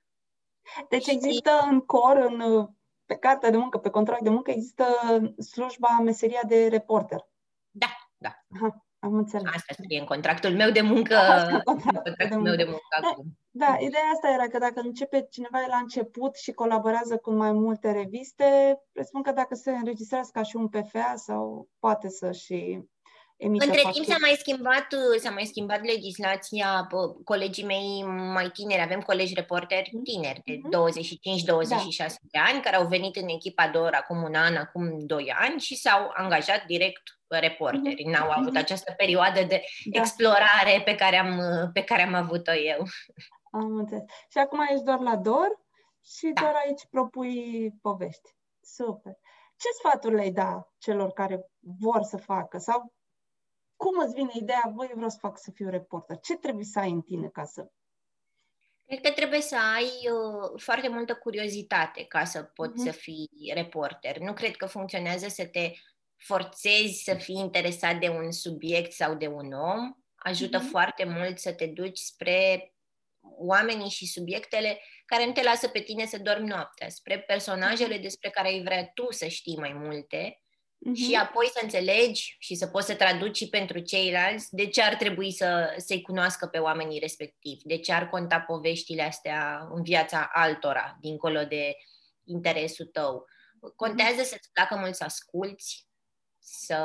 deci 0.89 1.07
există 1.07 1.51
în 1.71 1.81
cor, 1.81 2.17
în, 2.17 2.67
pe 3.07 3.15
cartea 3.15 3.51
de 3.51 3.57
muncă, 3.57 3.79
pe 3.79 3.91
contract 3.91 4.23
de 4.23 4.31
muncă, 4.31 4.51
există 4.51 4.85
slujba, 5.51 5.99
meseria 6.05 6.43
de 6.47 6.69
reporter. 6.69 7.29
Da, 8.19 8.29
da. 8.47 8.67
Aha, 8.67 8.87
am 8.99 9.15
înțeles. 9.15 9.47
Asta 9.55 9.73
scrie 9.73 9.99
în 9.99 10.07
contractul 10.07 10.51
meu 10.51 10.71
de 10.71 10.81
muncă. 10.81 11.15
Asta, 11.17 11.61
contractul, 11.65 12.03
contractul 12.03 12.43
de 12.43 12.49
meu 12.49 12.57
de 12.57 12.65
muncă 12.65 12.97
da, 13.01 13.09
acum. 13.09 13.39
Da, 13.51 13.77
ideea 13.79 14.03
asta 14.13 14.29
era 14.29 14.49
că 14.49 14.59
dacă 14.59 14.81
începe 14.81 15.27
cineva 15.31 15.59
la 15.69 15.77
început 15.77 16.37
și 16.37 16.53
colaborează 16.53 17.17
cu 17.17 17.33
mai 17.33 17.53
multe 17.53 17.93
reviste, 17.93 18.79
presupun 18.93 19.23
că 19.23 19.33
dacă 19.33 19.55
se 19.55 19.71
înregistrează 19.71 20.31
ca 20.33 20.43
și 20.43 20.57
un 20.57 20.69
PFA 20.69 21.13
sau 21.17 21.69
poate 21.79 22.09
să 22.09 22.33
și 22.33 22.55
emită 22.55 22.96
Între 23.39 23.83
timp 23.93 24.07
s-a 24.07 24.17
mai 24.21 24.37
schimbat, 24.39 24.87
s-a 25.19 25.31
mai 25.31 25.45
schimbat 25.45 25.85
legislația, 25.85 26.89
colegii 27.25 27.65
mei 27.65 28.03
mai 28.33 28.51
tineri, 28.51 28.83
avem 28.83 29.01
colegi 29.01 29.35
reporteri 29.35 29.91
mhm. 29.93 30.03
tineri 30.03 30.43
de 30.45 30.53
25-26 30.55 30.61
mhm. 30.61 31.97
da. 31.99 32.07
de 32.21 32.39
ani 32.39 32.61
care 32.61 32.77
au 32.77 32.87
venit 32.87 33.17
în 33.17 33.29
echipa 33.29 33.69
DOR 33.69 33.93
acum 33.93 34.23
un 34.23 34.35
an, 34.35 34.57
acum 34.57 34.99
doi 34.99 35.35
ani 35.39 35.61
și 35.61 35.77
s-au 35.77 36.11
angajat 36.15 36.65
direct 36.67 37.03
reporteri. 37.29 38.03
Mm-hmm. 38.03 38.13
N-au 38.13 38.31
avut 38.31 38.53
mm-hmm. 38.53 38.63
această 38.63 38.93
perioadă 38.97 39.43
de 39.43 39.63
da. 39.85 40.01
explorare 40.01 40.83
pe 40.85 40.95
care 40.95 41.17
am, 41.17 41.41
pe 41.73 41.83
care 41.85 42.03
am 42.03 42.15
avut-o 42.15 42.53
eu. 42.53 42.85
Am 43.51 43.77
înțeles. 43.77 44.05
Și 44.29 44.39
acum 44.39 44.61
ești 44.61 44.85
doar 44.85 44.99
la 44.99 45.17
DOR 45.17 45.61
și 46.05 46.31
da. 46.35 46.41
doar 46.41 46.55
aici 46.67 46.87
propui 46.91 47.71
povești. 47.83 48.35
Super. 48.61 49.13
Ce 49.57 49.69
sfaturi 49.79 50.15
le-ai 50.15 50.31
da 50.31 50.69
celor 50.79 51.11
care 51.13 51.47
vor 51.81 52.03
să 52.03 52.17
facă 52.17 52.59
sau 52.59 52.95
cum 53.77 53.99
îți 53.99 54.15
vine 54.15 54.31
ideea, 54.35 54.73
voi 54.75 54.91
vreau 54.95 55.09
să 55.09 55.19
fac 55.21 55.39
să 55.39 55.51
fiu 55.55 55.69
reporter? 55.69 56.19
Ce 56.19 56.37
trebuie 56.37 56.65
să 56.65 56.79
ai 56.79 56.91
în 56.91 57.03
tine 57.03 57.29
ca 57.29 57.45
să... 57.45 57.71
Cred 58.87 59.01
că 59.01 59.11
trebuie 59.11 59.41
să 59.41 59.57
ai 59.75 59.85
uh, 59.85 60.61
foarte 60.63 60.89
multă 60.89 61.15
curiozitate 61.15 62.05
ca 62.05 62.25
să 62.25 62.43
poți 62.43 62.73
uh-huh. 62.73 62.93
să 62.93 62.99
fii 62.99 63.53
reporter. 63.55 64.19
Nu 64.19 64.33
cred 64.33 64.57
că 64.57 64.67
funcționează 64.67 65.29
să 65.29 65.47
te 65.47 65.73
forțezi 66.17 67.03
să 67.05 67.15
fii 67.15 67.39
interesat 67.39 67.99
de 67.99 68.09
un 68.09 68.33
subiect 68.33 68.93
sau 68.93 69.15
de 69.15 69.27
un 69.27 69.53
om. 69.53 69.93
Ajută 70.15 70.59
uh-huh. 70.59 70.71
foarte 70.71 71.05
mult 71.05 71.39
să 71.39 71.53
te 71.53 71.67
duci 71.67 71.99
spre 71.99 72.71
oamenii 73.21 73.91
și 73.91 74.07
subiectele 74.07 74.81
care 75.07 75.27
nu 75.27 75.33
te 75.33 75.43
lasă 75.43 75.69
pe 75.69 75.81
tine 75.81 76.07
să 76.07 76.19
dormi 76.19 76.49
noaptea, 76.49 76.89
spre 76.89 77.21
personajele 77.21 77.99
despre 77.99 78.31
care 78.31 78.49
ai 78.49 78.63
vrea 78.63 78.91
tu 78.95 79.13
să 79.13 79.27
știi 79.27 79.57
mai 79.57 79.73
multe 79.73 80.41
uh-huh. 80.91 80.95
și 80.95 81.15
apoi 81.15 81.47
să 81.53 81.61
înțelegi 81.63 82.37
și 82.39 82.55
să 82.55 82.67
poți 82.67 82.87
să 82.87 82.95
traduci 82.95 83.37
și 83.37 83.49
pentru 83.49 83.79
ceilalți 83.79 84.55
de 84.55 84.67
ce 84.67 84.83
ar 84.83 84.95
trebui 84.95 85.33
să, 85.33 85.75
să-i 85.77 86.03
cunoască 86.03 86.47
pe 86.47 86.59
oamenii 86.59 86.99
respectivi, 86.99 87.63
de 87.65 87.79
ce 87.79 87.93
ar 87.93 88.09
conta 88.09 88.41
poveștile 88.41 89.03
astea 89.03 89.69
în 89.71 89.83
viața 89.83 90.31
altora, 90.33 90.97
dincolo 91.01 91.45
de 91.45 91.77
interesul 92.25 92.87
tău. 92.87 93.25
Contează 93.77 94.21
uh-huh. 94.21 94.29
să-ți 94.29 94.53
placă 94.53 94.77
mult 94.77 94.95
să 94.95 95.05
asculți, 95.05 95.89
să 96.39 96.79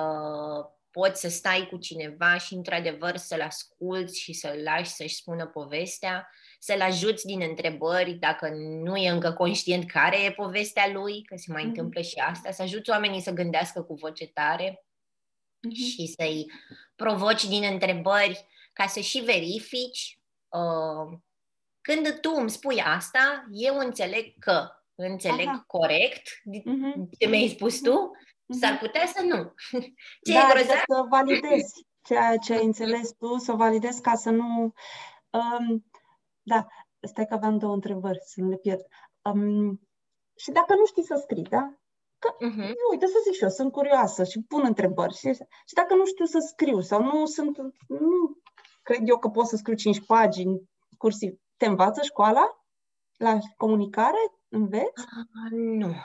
poți 0.91 1.21
să 1.21 1.29
stai 1.29 1.67
cu 1.69 1.77
cineva 1.77 2.37
și, 2.37 2.53
într-adevăr, 2.53 3.17
să-l 3.17 3.41
asculți 3.41 4.19
și 4.19 4.33
să-l 4.33 4.61
lași 4.63 4.91
să-și 4.91 5.15
spună 5.15 5.47
povestea 5.47 6.29
să-l 6.63 6.81
ajuți 6.81 7.25
din 7.25 7.41
întrebări 7.41 8.13
dacă 8.13 8.49
nu 8.83 8.95
e 8.95 9.09
încă 9.09 9.31
conștient 9.31 9.91
care 9.91 10.23
e 10.23 10.31
povestea 10.31 10.91
lui, 10.93 11.21
că 11.21 11.35
se 11.35 11.51
mai 11.51 11.61
mm-hmm. 11.61 11.65
întâmplă 11.65 12.01
și 12.01 12.19
asta, 12.19 12.51
să 12.51 12.61
ajuți 12.61 12.89
oamenii 12.89 13.21
să 13.21 13.31
gândească 13.31 13.81
cu 13.81 13.93
voce 13.93 14.27
tare 14.27 14.85
mm-hmm. 15.67 15.89
și 15.89 16.13
să-i 16.17 16.45
provoci 16.95 17.47
din 17.47 17.63
întrebări 17.71 18.45
ca 18.73 18.87
să 18.87 18.99
și 18.99 19.19
verifici. 19.19 20.19
Uh, 20.49 21.17
când 21.81 22.19
tu 22.19 22.31
îmi 22.35 22.49
spui 22.49 22.81
asta, 22.81 23.45
eu 23.51 23.77
înțeleg 23.77 24.39
că 24.39 24.69
înțeleg 24.95 25.47
Aha. 25.47 25.63
corect 25.67 26.29
mm-hmm. 26.29 27.17
ce 27.19 27.27
mi-ai 27.27 27.47
spus 27.47 27.79
tu, 27.79 28.11
mm-hmm. 28.15 28.59
s-ar 28.59 28.77
putea 28.77 29.05
să 29.05 29.21
nu. 29.21 29.53
Ce 30.25 30.33
da, 30.33 30.39
e 30.39 30.53
grozav? 30.53 30.77
să 30.87 31.05
validezi 31.09 31.85
ceea 32.03 32.37
ce 32.37 32.53
ai 32.53 32.63
înțeles 32.63 33.13
tu, 33.19 33.37
să 33.37 33.51
validezi 33.51 34.01
ca 34.01 34.15
să 34.15 34.29
nu... 34.29 34.73
Um, 35.29 35.85
da, 36.41 36.67
stai 37.01 37.25
că 37.25 37.33
aveam 37.33 37.57
două 37.57 37.73
întrebări, 37.73 38.19
să 38.23 38.41
nu 38.41 38.49
le 38.49 38.55
pierd. 38.55 38.85
Um, 39.21 39.81
și 40.35 40.51
dacă 40.51 40.75
nu 40.75 40.85
știi 40.85 41.05
să 41.05 41.19
scrii, 41.21 41.43
da? 41.43 41.75
Că, 42.19 42.35
uh-huh. 42.35 42.73
uite, 42.91 43.05
să 43.05 43.19
zic 43.23 43.33
și 43.33 43.43
eu, 43.43 43.49
sunt 43.49 43.71
curioasă 43.71 44.23
și 44.23 44.41
pun 44.47 44.63
întrebări. 44.65 45.13
Și, 45.13 45.33
și 45.65 45.73
dacă 45.73 45.95
nu 45.95 46.05
știu 46.05 46.25
să 46.25 46.39
scriu 46.39 46.81
sau 46.81 47.03
nu 47.03 47.25
sunt, 47.25 47.57
nu 47.87 48.37
cred 48.81 49.07
eu 49.07 49.17
că 49.17 49.27
pot 49.27 49.47
să 49.47 49.55
scriu 49.55 49.75
cinci 49.75 50.05
pagini 50.05 50.69
cursiv, 50.97 51.33
te 51.57 51.65
învață 51.65 52.01
școala 52.03 52.65
la 53.17 53.37
comunicare? 53.57 54.17
Înveți? 54.49 54.91
Uh, 54.95 55.51
nu. 55.51 55.95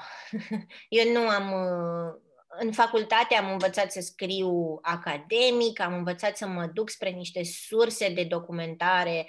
Eu 0.88 1.12
nu 1.12 1.29
am... 1.29 1.53
Uh, 1.53 2.25
în 2.59 2.72
facultate 2.72 3.35
am 3.35 3.51
învățat 3.51 3.92
să 3.92 4.01
scriu 4.01 4.79
academic, 4.83 5.81
am 5.81 5.94
învățat 5.94 6.37
să 6.37 6.46
mă 6.46 6.66
duc 6.66 6.90
spre 6.90 7.11
niște 7.11 7.44
surse 7.44 8.12
de 8.12 8.25
documentare 8.25 9.27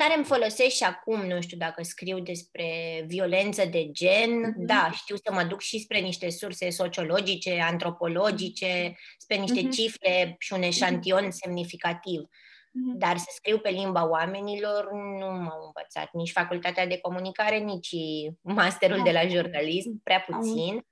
care 0.00 0.16
îmi 0.16 0.24
folosesc 0.24 0.74
și 0.74 0.84
acum, 0.84 1.26
nu 1.26 1.40
știu 1.40 1.56
dacă 1.56 1.82
scriu 1.82 2.18
despre 2.18 2.68
violență 3.06 3.64
de 3.64 3.90
gen, 3.90 4.30
mm-hmm. 4.30 4.66
da, 4.66 4.90
știu 4.94 5.16
să 5.16 5.32
mă 5.32 5.42
duc 5.44 5.60
și 5.60 5.78
spre 5.78 5.98
niște 5.98 6.30
surse 6.30 6.70
sociologice, 6.70 7.60
antropologice, 7.60 8.96
spre 9.18 9.36
niște 9.36 9.60
mm-hmm. 9.60 9.70
cifre 9.70 10.36
și 10.38 10.52
un 10.52 10.62
eșantion 10.62 11.26
mm-hmm. 11.26 11.40
semnificativ. 11.42 12.20
Mm-hmm. 12.20 12.98
Dar 12.98 13.16
să 13.16 13.26
scriu 13.34 13.58
pe 13.58 13.70
limba 13.70 14.08
oamenilor 14.08 14.92
nu 14.92 15.26
m-au 15.26 15.64
învățat 15.64 16.08
nici 16.12 16.30
facultatea 16.30 16.86
de 16.86 16.98
comunicare, 16.98 17.58
nici 17.58 17.94
masterul 18.40 19.02
de 19.02 19.10
la 19.10 19.26
jurnalism, 19.26 20.00
prea 20.02 20.20
puțin. 20.20 20.86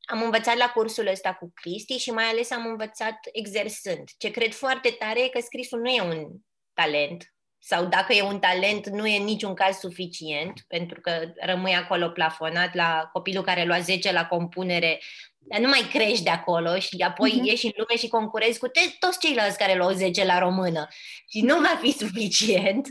Am 0.00 0.22
învățat 0.22 0.56
la 0.56 0.70
cursul 0.74 1.06
ăsta 1.06 1.34
cu 1.34 1.50
Cristi 1.54 1.96
și 1.96 2.10
mai 2.10 2.24
ales 2.24 2.50
am 2.50 2.66
învățat 2.66 3.18
exersând. 3.32 4.08
Ce 4.18 4.30
cred 4.30 4.52
foarte 4.52 4.90
tare 4.98 5.24
e 5.24 5.28
că 5.28 5.40
scrisul 5.40 5.80
nu 5.80 5.88
e 5.88 6.02
un 6.02 6.28
talent, 6.72 7.32
sau 7.64 7.86
dacă 7.86 8.12
e 8.12 8.22
un 8.22 8.38
talent, 8.38 8.88
nu 8.88 9.06
e 9.06 9.18
niciun 9.18 9.54
caz 9.54 9.78
suficient, 9.78 10.60
pentru 10.68 11.00
că 11.00 11.32
rămâi 11.40 11.74
acolo 11.74 12.08
plafonat 12.08 12.74
la 12.74 13.08
copilul 13.12 13.42
care 13.42 13.64
lua 13.64 13.80
10 13.80 14.12
la 14.12 14.26
compunere, 14.26 15.00
dar 15.38 15.60
nu 15.60 15.68
mai 15.68 15.88
crești 15.92 16.24
de 16.24 16.30
acolo 16.30 16.78
și 16.78 16.96
apoi 16.96 17.30
uh-huh. 17.30 17.44
ieși 17.44 17.66
în 17.66 17.72
lume 17.76 17.96
și 17.96 18.08
concurezi 18.08 18.58
cu 18.58 18.66
te- 18.66 18.96
toți 18.98 19.18
ceilalți 19.18 19.58
care 19.58 19.76
luau 19.76 19.90
10 19.90 20.24
la 20.24 20.38
română 20.38 20.86
și 21.28 21.40
nu 21.40 21.60
va 21.60 21.78
fi 21.80 21.92
suficient. 22.04 22.86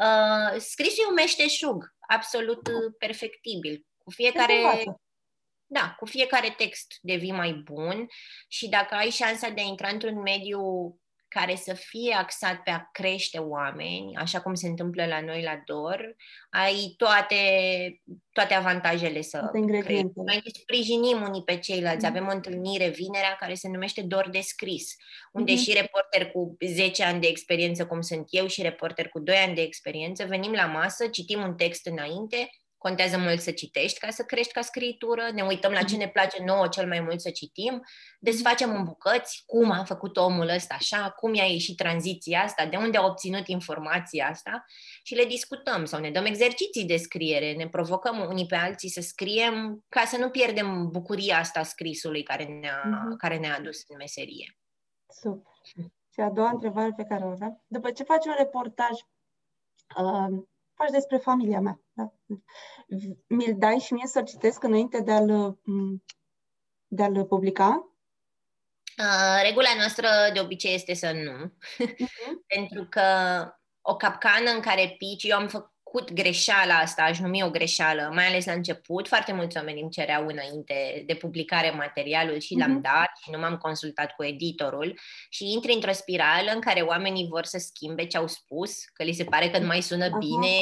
Uh, 0.00 0.60
scrisul 0.60 1.04
e 1.04 1.08
un 1.08 1.14
meșteșug, 1.14 1.94
absolut 2.08 2.68
perfectibil. 2.98 3.86
Cu 3.98 4.10
fiecare... 4.10 4.84
Da, 5.70 5.94
cu 5.98 6.06
fiecare 6.06 6.54
text 6.56 6.94
devii 7.00 7.32
mai 7.32 7.52
bun 7.52 8.06
și 8.48 8.68
dacă 8.68 8.94
ai 8.94 9.10
șansa 9.10 9.48
de 9.48 9.60
a 9.60 9.64
intra 9.64 9.88
într-un 9.88 10.20
mediu 10.20 10.60
care 11.28 11.54
să 11.54 11.74
fie 11.74 12.14
axat 12.14 12.62
pe 12.62 12.70
a 12.70 12.88
crește 12.92 13.38
oameni, 13.38 14.16
așa 14.16 14.40
cum 14.40 14.54
se 14.54 14.66
întâmplă 14.66 15.06
la 15.06 15.20
noi 15.20 15.42
la 15.42 15.62
DOR, 15.64 16.16
ai 16.50 16.94
toate, 16.96 17.36
toate 18.32 18.54
avantajele 18.54 19.20
să 19.20 19.50
crești. 19.52 20.10
Noi 20.14 20.40
ne 20.44 20.50
sprijinim 20.60 21.22
unii 21.22 21.42
pe 21.42 21.58
ceilalți. 21.58 22.04
Mm. 22.04 22.10
Avem 22.10 22.26
o 22.26 22.34
întâlnire 22.34 22.88
vinerea 22.88 23.36
care 23.40 23.54
se 23.54 23.68
numește 23.68 24.02
DOR 24.02 24.28
de 24.30 24.40
scris, 24.40 24.96
unde 25.32 25.52
mm-hmm. 25.52 25.62
și 25.62 25.72
reporter 25.72 26.30
cu 26.30 26.56
10 26.66 27.04
ani 27.04 27.20
de 27.20 27.26
experiență, 27.26 27.86
cum 27.86 28.00
sunt 28.00 28.26
eu, 28.30 28.46
și 28.46 28.62
reporter 28.62 29.08
cu 29.08 29.18
2 29.18 29.36
ani 29.36 29.54
de 29.54 29.62
experiență, 29.62 30.24
venim 30.24 30.52
la 30.52 30.66
masă, 30.66 31.06
citim 31.06 31.42
un 31.42 31.54
text 31.54 31.86
înainte, 31.86 32.50
contează 32.78 33.18
mult 33.18 33.40
să 33.40 33.50
citești 33.50 33.98
ca 33.98 34.10
să 34.10 34.22
crești 34.22 34.52
ca 34.52 34.60
scritură, 34.60 35.30
ne 35.32 35.42
uităm 35.42 35.72
la 35.72 35.82
ce 35.82 35.94
mhm. 35.94 36.04
ne 36.04 36.08
place 36.08 36.44
nouă 36.44 36.68
cel 36.68 36.86
mai 36.86 37.00
mult 37.00 37.20
să 37.20 37.30
citim, 37.30 37.82
desfacem 38.18 38.74
în 38.74 38.84
bucăți 38.84 39.42
cum 39.46 39.70
a 39.70 39.84
făcut 39.84 40.16
omul 40.16 40.48
ăsta 40.48 40.74
așa, 40.74 41.10
cum 41.10 41.34
i-a 41.34 41.44
ieșit 41.44 41.76
tranziția 41.76 42.42
asta, 42.42 42.66
de 42.66 42.76
unde 42.76 42.98
a 42.98 43.04
obținut 43.04 43.48
informația 43.48 44.28
asta 44.28 44.64
și 45.02 45.14
le 45.14 45.24
discutăm 45.24 45.84
sau 45.84 46.00
ne 46.00 46.10
dăm 46.10 46.24
exerciții 46.24 46.84
de 46.84 46.96
scriere, 46.96 47.52
ne 47.52 47.68
provocăm 47.68 48.26
unii 48.28 48.46
pe 48.46 48.56
alții 48.56 48.88
să 48.88 49.00
scriem 49.00 49.84
ca 49.88 50.04
să 50.04 50.16
nu 50.16 50.30
pierdem 50.30 50.88
bucuria 50.90 51.38
asta 51.38 51.62
scrisului 51.62 52.22
care 52.22 52.44
ne-a, 52.44 52.82
uh-huh. 52.84 53.16
care 53.18 53.38
ne-a 53.38 53.56
adus 53.56 53.84
în 53.88 53.96
meserie. 53.96 54.56
Super. 55.08 55.52
Și 56.12 56.20
a 56.20 56.30
doua 56.30 56.50
întrebare 56.50 56.92
pe 56.96 57.04
care 57.08 57.24
o 57.24 57.28
aveam. 57.28 57.62
După 57.66 57.90
ce 57.90 58.02
faci 58.02 58.26
un 58.26 58.34
reportaj, 58.36 58.90
uh, 59.96 60.42
faci 60.78 60.90
despre 60.90 61.16
familia 61.16 61.60
mea. 61.60 61.80
Da? 61.92 62.12
Mi-l 63.26 63.54
dai 63.56 63.78
și 63.78 63.92
mie 63.92 64.06
să-l 64.06 64.24
citesc 64.24 64.62
înainte 64.62 65.00
de 65.00 65.12
a-l, 65.12 65.58
de 66.86 67.02
a-l 67.02 67.24
publica? 67.24 67.92
Uh, 68.98 69.42
regula 69.42 69.68
noastră 69.76 70.08
de 70.32 70.40
obicei 70.40 70.74
este 70.74 70.94
să 70.94 71.12
nu. 71.12 71.46
Uh-huh. 71.46 71.94
Pentru 72.54 72.86
că 72.88 73.02
o 73.80 73.96
capcană 73.96 74.50
în 74.50 74.60
care 74.60 74.94
pici, 74.98 75.24
eu 75.24 75.36
am 75.36 75.48
făcut 75.48 75.72
greșeala 76.12 76.74
asta, 76.74 77.02
aș 77.02 77.18
numi 77.18 77.42
o 77.42 77.50
greșeală, 77.50 78.10
mai 78.14 78.26
ales 78.26 78.44
la 78.44 78.52
început. 78.52 79.08
Foarte 79.08 79.32
mulți 79.32 79.56
oameni 79.56 79.80
îmi 79.80 79.90
cereau 79.90 80.26
înainte 80.26 81.02
de 81.06 81.14
publicare 81.14 81.70
materialul 81.70 82.38
și 82.38 82.54
uh-huh. 82.54 82.66
l-am 82.66 82.80
dat 82.80 83.10
și 83.22 83.30
nu 83.30 83.38
m-am 83.38 83.56
consultat 83.56 84.14
cu 84.14 84.24
editorul 84.24 84.98
și 85.28 85.52
intri 85.52 85.72
într-o 85.72 85.92
spirală 85.92 86.50
în 86.54 86.60
care 86.60 86.80
oamenii 86.80 87.28
vor 87.28 87.44
să 87.44 87.58
schimbe 87.58 88.06
ce 88.06 88.16
au 88.16 88.26
spus, 88.26 88.84
că 88.84 89.02
li 89.02 89.12
se 89.12 89.24
pare 89.24 89.50
că 89.50 89.58
nu 89.58 89.66
mai 89.66 89.80
sună 89.80 90.06
uh-huh. 90.06 90.18
bine 90.18 90.58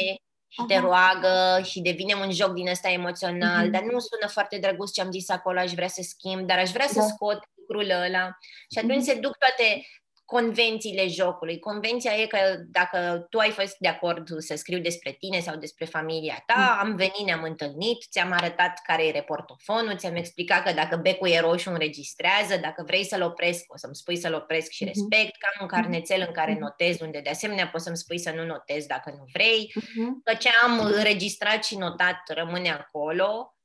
și 0.47 0.63
te 0.67 0.79
roagă 0.79 1.61
și 1.63 1.79
devine 1.81 2.13
un 2.13 2.31
joc 2.31 2.53
din 2.53 2.67
ăsta 2.69 2.89
emoțional, 2.89 3.67
uh-huh. 3.67 3.71
dar 3.71 3.81
nu 3.81 3.99
sună 3.99 4.27
foarte 4.27 4.57
drăguț 4.57 4.91
ce 4.91 5.01
am 5.01 5.11
zis 5.11 5.29
acolo, 5.29 5.59
aș 5.59 5.71
vrea 5.71 5.87
să 5.87 6.01
schimb, 6.01 6.47
dar 6.47 6.57
aș 6.57 6.69
vrea 6.69 6.87
da. 6.93 7.01
să 7.01 7.07
scot 7.13 7.39
lucrul 7.55 7.89
ăla. 7.89 8.37
Și 8.71 8.77
atunci 8.77 9.01
uh-huh. 9.01 9.13
se 9.13 9.19
duc 9.19 9.37
toate 9.37 9.85
convențiile 10.33 11.07
jocului. 11.07 11.59
Convenția 11.59 12.11
e 12.11 12.25
că 12.25 12.37
dacă 12.67 13.27
tu 13.29 13.37
ai 13.37 13.51
fost 13.51 13.75
de 13.79 13.87
acord 13.87 14.27
să 14.37 14.55
scriu 14.55 14.79
despre 14.79 15.11
tine 15.19 15.39
sau 15.39 15.55
despre 15.55 15.85
familia 15.85 16.43
ta, 16.45 16.79
mm. 16.81 16.87
am 16.87 16.95
venit, 16.95 17.25
ne-am 17.25 17.43
întâlnit, 17.43 18.05
ți-am 18.09 18.31
arătat 18.31 18.79
care 18.83 19.05
e 19.05 19.11
reportofonul, 19.11 19.95
ți-am 19.95 20.15
explicat 20.15 20.63
că 20.63 20.71
dacă 20.73 20.95
becul 20.95 21.29
e 21.29 21.39
roșu 21.39 21.69
înregistrează, 21.69 22.57
dacă 22.61 22.83
vrei 22.85 23.05
să-l 23.05 23.21
opresc, 23.21 23.63
o 23.73 23.77
să-mi 23.77 23.95
spui 23.95 24.17
să-l 24.17 24.33
opresc 24.33 24.71
și 24.71 24.83
mm-hmm. 24.83 24.87
respect, 24.87 25.37
că 25.37 25.47
am 25.53 25.61
un 25.61 25.67
carnețel 25.67 26.23
în 26.27 26.33
care 26.33 26.55
mm-hmm. 26.55 26.59
notez, 26.59 26.99
unde 26.99 27.19
de 27.19 27.29
asemenea 27.29 27.67
poți 27.67 27.83
să-mi 27.83 27.97
spui 27.97 28.19
să 28.19 28.31
nu 28.35 28.45
notez 28.45 28.85
dacă 28.85 29.09
nu 29.17 29.23
vrei, 29.33 29.73
uh-huh. 29.79 30.09
că 30.23 30.33
ce 30.33 30.49
am 30.63 30.79
înregistrat 30.79 31.63
și 31.63 31.77
notat 31.77 32.19
rămâne 32.25 32.69
acolo 32.69 33.56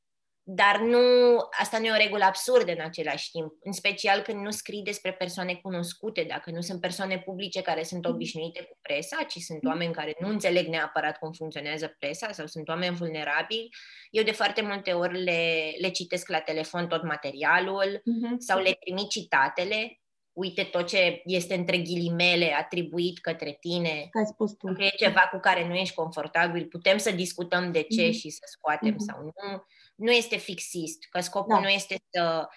dar 0.45 0.81
nu, 0.81 0.99
asta 1.61 1.79
nu 1.79 1.85
e 1.87 1.91
o 1.91 2.03
regulă 2.03 2.25
absurdă 2.25 2.73
în 2.73 2.81
același 2.81 3.31
timp, 3.31 3.53
în 3.61 3.73
special 3.73 4.21
când 4.21 4.43
nu 4.43 4.51
scrii 4.51 4.83
despre 4.83 5.13
persoane 5.13 5.55
cunoscute, 5.55 6.23
dacă 6.23 6.51
nu 6.51 6.61
sunt 6.61 6.81
persoane 6.81 7.19
publice 7.19 7.63
care 7.63 7.83
sunt 7.83 8.07
mm-hmm. 8.07 8.11
obișnuite 8.11 8.63
cu 8.63 8.79
presa, 8.83 9.23
ci 9.29 9.39
sunt 9.39 9.59
mm-hmm. 9.59 9.69
oameni 9.69 9.93
care 9.93 10.17
nu 10.21 10.29
înțeleg 10.29 10.67
neapărat 10.67 11.19
cum 11.19 11.33
funcționează 11.33 11.97
presa 11.99 12.33
sau 12.33 12.47
sunt 12.47 12.69
oameni 12.69 12.97
vulnerabili. 12.97 13.69
Eu 14.11 14.23
de 14.23 14.33
foarte 14.33 14.63
multe 14.63 14.93
ori 14.93 15.23
le, 15.23 15.73
le 15.81 15.89
citesc 15.89 16.29
la 16.29 16.41
telefon 16.41 16.89
tot 16.89 17.03
materialul 17.03 17.99
uh-huh. 17.99 18.37
sau 18.39 18.61
le 18.61 18.77
trimit 18.81 19.09
citatele 19.09 19.97
uite 20.33 20.63
tot 20.63 20.87
ce 20.87 21.23
este 21.25 21.55
între 21.55 21.79
ghilimele 21.79 22.55
atribuit 22.59 23.19
către 23.19 23.57
tine, 23.61 24.09
ai 24.13 24.27
spus 24.27 24.53
tu. 24.53 24.73
că 24.73 24.83
e 24.83 24.89
ceva 24.89 25.21
cu 25.21 25.39
care 25.39 25.69
nu 25.69 25.75
ești 25.75 25.95
confortabil, 25.95 26.67
putem 26.67 26.99
să 26.99 27.11
discutăm 27.11 27.73
de 27.73 27.83
ce 27.83 28.09
mm-hmm. 28.09 28.13
și 28.13 28.31
să 28.31 28.43
scoatem 28.45 28.93
mm-hmm. 28.93 29.07
sau 29.07 29.23
nu. 29.23 29.65
Nu 30.03 30.11
este 30.11 30.37
fixist, 30.37 31.05
că 31.11 31.21
scopul 31.21 31.55
da. 31.55 31.61
nu 31.61 31.69
este 31.69 31.97
să, 32.11 32.49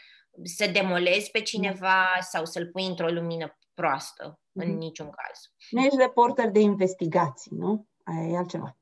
să 0.44 0.68
demolezi 0.68 1.32
pe 1.32 1.42
cineva 1.42 2.06
mm-hmm. 2.06 2.22
sau 2.30 2.46
să-l 2.46 2.68
pui 2.68 2.86
într-o 2.86 3.08
lumină 3.08 3.58
proastă, 3.74 4.40
mm-hmm. 4.40 4.66
în 4.66 4.78
niciun 4.78 5.10
caz. 5.10 5.40
Nu 5.70 5.82
ești 5.82 5.98
reporter 5.98 6.50
de 6.50 6.60
investigații, 6.60 7.52
nu? 7.56 7.88
Aia 8.04 8.28
e 8.28 8.38
altceva. 8.38 8.78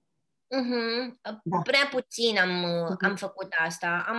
Uh-huh. 0.62 1.14
Da. 1.44 1.58
Prea 1.64 1.88
puțin 1.92 2.38
am, 2.38 2.66
uh-huh. 2.66 3.08
am 3.08 3.16
făcut 3.16 3.54
asta. 3.66 4.06
Am, 4.08 4.18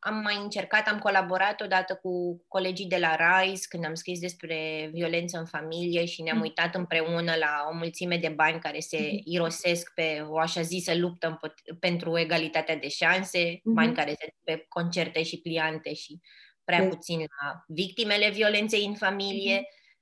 am 0.00 0.14
mai 0.14 0.36
încercat, 0.42 0.88
am 0.88 0.98
colaborat 0.98 1.60
odată 1.60 1.98
cu 2.02 2.44
colegii 2.48 2.86
de 2.86 2.98
la 2.98 3.16
RISE 3.16 3.66
când 3.68 3.84
am 3.84 3.94
scris 3.94 4.18
despre 4.18 4.90
violență 4.92 5.38
în 5.38 5.46
familie 5.46 6.04
și 6.04 6.22
ne-am 6.22 6.38
uh-huh. 6.38 6.42
uitat 6.42 6.74
împreună 6.74 7.34
la 7.38 7.66
o 7.70 7.74
mulțime 7.74 8.16
de 8.16 8.28
bani 8.28 8.60
care 8.60 8.80
se 8.80 8.98
uh-huh. 8.98 9.22
irosesc 9.24 9.92
pe 9.94 10.24
o 10.28 10.38
așa 10.38 10.60
zisă 10.60 10.94
luptă 10.94 11.40
pentru 11.80 12.18
egalitatea 12.18 12.76
de 12.76 12.88
șanse, 12.88 13.54
uh-huh. 13.54 13.74
bani 13.74 13.94
care 13.94 14.14
se 14.18 14.34
pe 14.44 14.64
concerte 14.68 15.22
și 15.22 15.40
pliante 15.40 15.94
și 15.94 16.20
prea 16.64 16.86
uh-huh. 16.86 16.88
puțin 16.88 17.18
la 17.18 17.64
victimele 17.66 18.30
violenței 18.30 18.84
în 18.84 18.94
familie. 18.94 19.60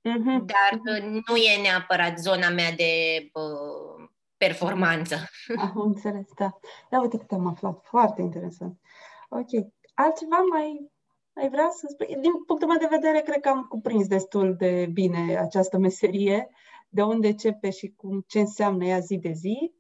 Uh-huh. 0.09 0.45
Dar 0.45 0.97
uh, 0.97 1.23
nu 1.27 1.37
e 1.37 1.63
neapărat 1.63 2.19
zona 2.19 2.49
mea 2.49 2.73
de 2.73 3.19
uh, 3.33 3.94
performanță. 4.37 5.17
Am 5.57 5.81
înțeles, 5.81 6.29
da. 6.37 6.59
Ia 6.93 7.01
uite 7.01 7.19
cât 7.19 7.33
am 7.33 7.47
aflat. 7.47 7.81
Foarte 7.83 8.23
interesant. 8.23 8.81
Ok. 9.29 9.49
Altceva 9.95 10.37
mai, 10.37 10.91
mai 11.33 11.49
vrea 11.49 11.69
să 11.71 11.87
spui? 11.91 12.07
Din 12.21 12.45
punctul 12.47 12.69
meu 12.69 12.79
de 12.79 12.89
vedere, 12.91 13.21
cred 13.21 13.41
că 13.41 13.49
am 13.49 13.63
cuprins 13.63 14.07
destul 14.07 14.57
de 14.57 14.89
bine 14.93 15.39
această 15.39 15.79
meserie, 15.79 16.49
de 16.89 17.03
unde 17.03 17.27
începe 17.27 17.71
și 17.71 17.95
cum, 17.97 18.25
ce 18.29 18.39
înseamnă 18.39 18.85
ea 18.85 18.99
zi 18.99 19.17
de 19.17 19.33
zi. 19.33 19.73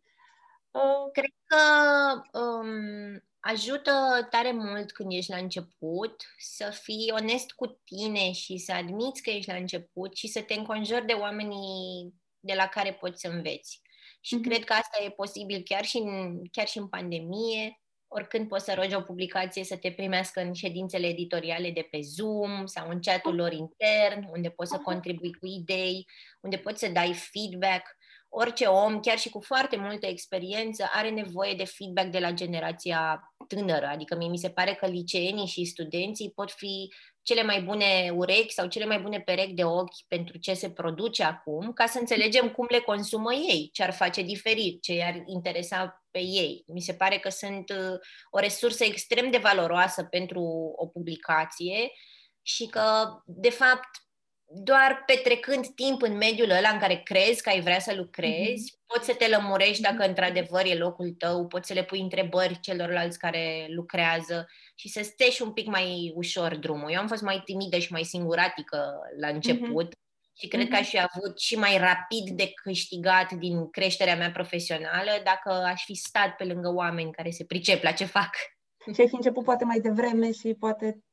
Uh... 0.70 1.10
Cred 1.12 1.32
că 1.44 1.58
um, 2.38 3.22
ajută 3.40 4.26
tare 4.30 4.52
mult 4.52 4.92
când 4.92 5.12
ești 5.12 5.30
la 5.30 5.36
început 5.36 6.22
să 6.38 6.78
fii 6.82 7.12
onest 7.20 7.52
cu 7.52 7.66
tine 7.84 8.32
și 8.32 8.58
să 8.58 8.72
admiți 8.72 9.22
că 9.22 9.30
ești 9.30 9.50
la 9.50 9.56
început 9.56 10.16
și 10.16 10.28
să 10.28 10.40
te 10.40 10.54
înconjori 10.54 11.06
de 11.06 11.12
oamenii 11.12 12.14
de 12.40 12.54
la 12.56 12.66
care 12.66 12.92
poți 12.92 13.20
să 13.20 13.28
înveți. 13.28 13.82
Și 14.26 14.36
mm-hmm. 14.36 14.42
cred 14.42 14.64
că 14.64 14.72
asta 14.72 15.02
e 15.04 15.10
posibil 15.10 15.62
chiar 15.64 15.84
și, 15.84 15.96
în, 15.96 16.42
chiar 16.50 16.66
și 16.66 16.78
în 16.78 16.88
pandemie, 16.88 17.80
oricând 18.08 18.48
poți 18.48 18.64
să 18.64 18.74
rogi 18.74 18.94
o 18.94 19.00
publicație 19.00 19.64
să 19.64 19.76
te 19.76 19.90
primească 19.90 20.40
în 20.40 20.52
ședințele 20.52 21.06
editoriale 21.06 21.70
de 21.70 21.88
pe 21.90 22.00
Zoom 22.00 22.66
sau 22.66 22.88
în 22.88 23.00
chatul 23.00 23.34
lor 23.34 23.52
intern, 23.52 24.28
unde 24.32 24.50
poți 24.50 24.70
să 24.70 24.78
contribui 24.78 25.32
cu 25.32 25.46
idei, 25.46 26.06
unde 26.40 26.56
poți 26.56 26.80
să 26.80 26.88
dai 26.88 27.14
feedback. 27.14 27.96
Orice 28.28 28.64
om, 28.64 29.00
chiar 29.00 29.18
și 29.18 29.30
cu 29.30 29.40
foarte 29.40 29.76
multă 29.76 30.06
experiență, 30.06 30.84
are 30.92 31.10
nevoie 31.10 31.54
de 31.54 31.64
feedback 31.64 32.08
de 32.08 32.18
la 32.18 32.30
generația 32.30 33.34
tânără. 33.48 33.86
Adică 33.86 34.16
mie 34.16 34.28
mi 34.28 34.38
se 34.38 34.50
pare 34.50 34.74
că 34.74 34.86
liceenii 34.86 35.46
și 35.46 35.64
studenții 35.64 36.32
pot 36.34 36.50
fi 36.50 36.92
cele 37.24 37.42
mai 37.42 37.62
bune 37.62 38.12
urechi 38.14 38.52
sau 38.52 38.66
cele 38.66 38.84
mai 38.84 39.00
bune 39.00 39.20
perechi 39.20 39.52
de 39.52 39.64
ochi 39.64 40.04
pentru 40.08 40.38
ce 40.38 40.54
se 40.54 40.70
produce 40.70 41.22
acum, 41.22 41.72
ca 41.72 41.86
să 41.86 41.98
înțelegem 41.98 42.50
cum 42.50 42.66
le 42.70 42.78
consumă 42.78 43.32
ei, 43.32 43.70
ce 43.72 43.82
ar 43.82 43.92
face 43.92 44.22
diferit, 44.22 44.82
ce 44.82 44.92
i-ar 44.92 45.22
interesa 45.26 46.04
pe 46.10 46.18
ei. 46.18 46.64
Mi 46.66 46.80
se 46.80 46.94
pare 46.94 47.18
că 47.18 47.28
sunt 47.28 47.70
uh, 47.70 47.98
o 48.30 48.38
resursă 48.38 48.84
extrem 48.84 49.30
de 49.30 49.38
valoroasă 49.38 50.02
pentru 50.02 50.40
o 50.76 50.86
publicație 50.86 51.92
și 52.42 52.66
că, 52.66 53.08
de 53.26 53.50
fapt, 53.50 54.03
doar 54.54 55.02
petrecând 55.06 55.66
timp 55.66 56.02
în 56.02 56.16
mediul 56.16 56.50
ăla 56.50 56.68
în 56.68 56.78
care 56.78 57.00
crezi 57.04 57.42
că 57.42 57.48
ai 57.48 57.60
vrea 57.60 57.78
să 57.78 57.94
lucrezi, 57.94 58.72
mm-hmm. 58.72 58.86
poți 58.86 59.06
să 59.06 59.14
te 59.14 59.28
lămurești 59.28 59.82
dacă 59.82 59.96
mhm. 59.98 60.08
într-adevăr 60.08 60.64
e 60.64 60.74
locul 60.74 61.14
tău, 61.18 61.46
poți 61.46 61.66
să 61.66 61.74
le 61.74 61.84
pui 61.84 62.00
întrebări 62.00 62.60
celorlalți 62.60 63.18
care 63.18 63.66
lucrează 63.68 64.46
și 64.74 64.88
să 64.88 65.02
stești 65.02 65.42
un 65.42 65.52
pic 65.52 65.66
mai 65.66 66.12
ușor 66.14 66.56
drumul. 66.56 66.90
Eu 66.92 67.00
am 67.00 67.06
fost 67.08 67.22
mai 67.22 67.42
timidă 67.44 67.78
și 67.78 67.92
mai 67.92 68.02
singuratică 68.02 68.98
la 69.20 69.26
mhm. 69.26 69.34
început 69.34 69.88
mm-hmm. 69.88 70.36
și 70.38 70.48
cred 70.48 70.66
mm-hmm. 70.66 70.70
că 70.70 70.76
aș 70.76 70.88
fi 70.88 71.00
avut 71.00 71.40
și 71.40 71.56
mai 71.56 71.78
rapid 71.78 72.30
de 72.30 72.52
câștigat 72.62 73.32
din 73.32 73.70
creșterea 73.70 74.16
mea 74.16 74.30
profesională 74.30 75.10
dacă 75.24 75.50
aș 75.52 75.84
fi 75.84 75.94
stat 75.94 76.36
pe 76.36 76.44
lângă 76.44 76.72
oameni 76.74 77.12
care 77.12 77.30
se 77.30 77.44
pricep 77.44 77.82
la 77.82 77.92
ce 77.92 78.04
fac. 78.04 78.30
Și 78.94 79.00
ai 79.00 79.08
fi 79.08 79.14
început 79.14 79.44
poate 79.44 79.64
mai 79.64 79.80
devreme 79.80 80.32
și 80.32 80.54
poate 80.58 81.03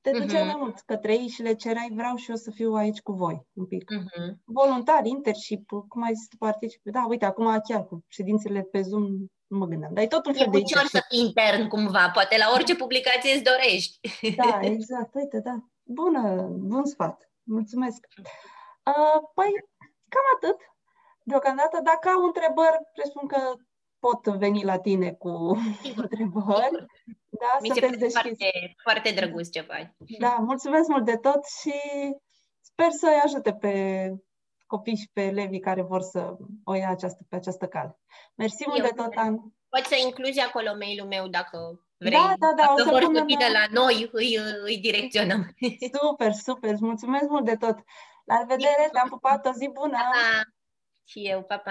te 0.00 0.10
duceai 0.10 0.42
uh-huh. 0.42 0.44
mai 0.44 0.56
mult 0.58 0.78
către 0.78 1.12
ei 1.12 1.28
și 1.28 1.42
le 1.42 1.54
cereai, 1.54 1.90
vreau 1.94 2.16
și 2.16 2.30
eu 2.30 2.36
să 2.36 2.50
fiu 2.50 2.72
aici 2.72 3.00
cu 3.00 3.12
voi, 3.12 3.46
un 3.52 3.66
pic. 3.66 3.90
Uh-huh. 3.92 4.34
Voluntar, 4.44 5.04
internship, 5.04 5.68
cum 5.88 6.02
ai 6.02 6.14
zis, 6.14 6.28
participi. 6.38 6.90
Da, 6.90 7.06
uite, 7.08 7.24
acum 7.24 7.60
chiar 7.68 7.86
cu 7.86 8.04
ședințele 8.08 8.62
pe 8.62 8.80
Zoom 8.80 9.04
nu 9.46 9.58
mă 9.58 9.66
gândeam, 9.66 9.94
dar 9.94 10.04
e 10.04 10.06
tot 10.06 10.26
un 10.26 10.34
fel 10.34 10.46
e 10.46 10.50
de 10.50 10.62
ușor 10.64 10.86
să 10.86 11.04
fii 11.08 11.20
intern 11.20 11.68
cumva, 11.68 12.10
poate 12.12 12.36
la 12.36 12.50
orice 12.54 12.76
publicație 12.76 13.34
îți 13.34 13.48
dorești. 13.50 14.00
Da, 14.36 14.58
exact, 14.72 15.14
uite, 15.14 15.40
da. 15.40 15.56
Bună, 15.82 16.48
bun 16.50 16.84
sfat. 16.84 17.30
Mulțumesc. 17.42 18.06
Uh, 18.90 19.18
păi, 19.34 19.52
cam 20.12 20.26
atât. 20.36 20.58
Deocamdată, 21.22 21.80
dacă 21.90 22.08
au 22.08 22.22
întrebări, 22.24 22.78
presupun 22.94 23.26
că 23.28 23.40
pot 23.98 24.26
veni 24.26 24.64
la 24.64 24.78
tine 24.78 25.12
cu 25.12 25.58
Sigur. 25.82 26.02
întrebări. 26.02 26.86
Da, 27.28 27.58
Mi 27.60 27.68
se 27.68 27.80
pare 27.80 28.08
foarte, 28.08 28.74
foarte 28.82 29.10
drăguț 29.10 29.50
ce 29.50 29.60
faci. 29.60 29.90
Da, 30.18 30.36
mulțumesc 30.40 30.88
mult 30.88 31.04
de 31.04 31.16
tot 31.16 31.44
și 31.60 31.74
sper 32.60 32.90
să-i 32.90 33.20
ajute 33.24 33.52
pe 33.52 33.72
copii 34.66 34.96
și 34.96 35.10
pe 35.12 35.22
elevii 35.22 35.60
care 35.60 35.82
vor 35.82 36.00
să 36.02 36.36
o 36.64 36.74
ia 36.74 36.88
această, 36.88 37.22
pe 37.28 37.36
această 37.36 37.66
cale. 37.66 37.98
Mersi 38.34 38.64
mult 38.66 38.82
de 38.82 38.92
tot, 38.96 39.12
An. 39.16 39.36
Poți 39.68 39.88
să 39.88 39.96
incluzi 40.04 40.40
acolo 40.40 40.74
mail-ul 40.78 41.06
meu 41.06 41.28
dacă 41.28 41.58
vrei. 41.96 42.12
Da, 42.12 42.34
da, 42.38 42.52
da. 42.56 42.74
Dacă 42.76 42.90
vor 42.90 43.02
să 43.02 43.22
vină 43.26 43.46
la 43.52 43.80
noi, 43.80 44.08
îi, 44.12 44.38
îi 44.64 44.78
direcționăm. 44.78 45.54
Super, 46.00 46.32
super. 46.32 46.74
Mulțumesc 46.80 47.28
mult 47.28 47.44
de 47.44 47.56
tot. 47.56 47.76
La 48.24 48.38
revedere, 48.38 48.88
te-am 48.92 49.08
pupat, 49.08 49.46
o 49.46 49.52
zi 49.52 49.68
bună! 49.72 49.90
Pa, 49.92 50.10
pa. 50.12 50.42
Și 51.04 51.18
eu, 51.20 51.42
pa, 51.42 51.56
pa. 51.56 51.62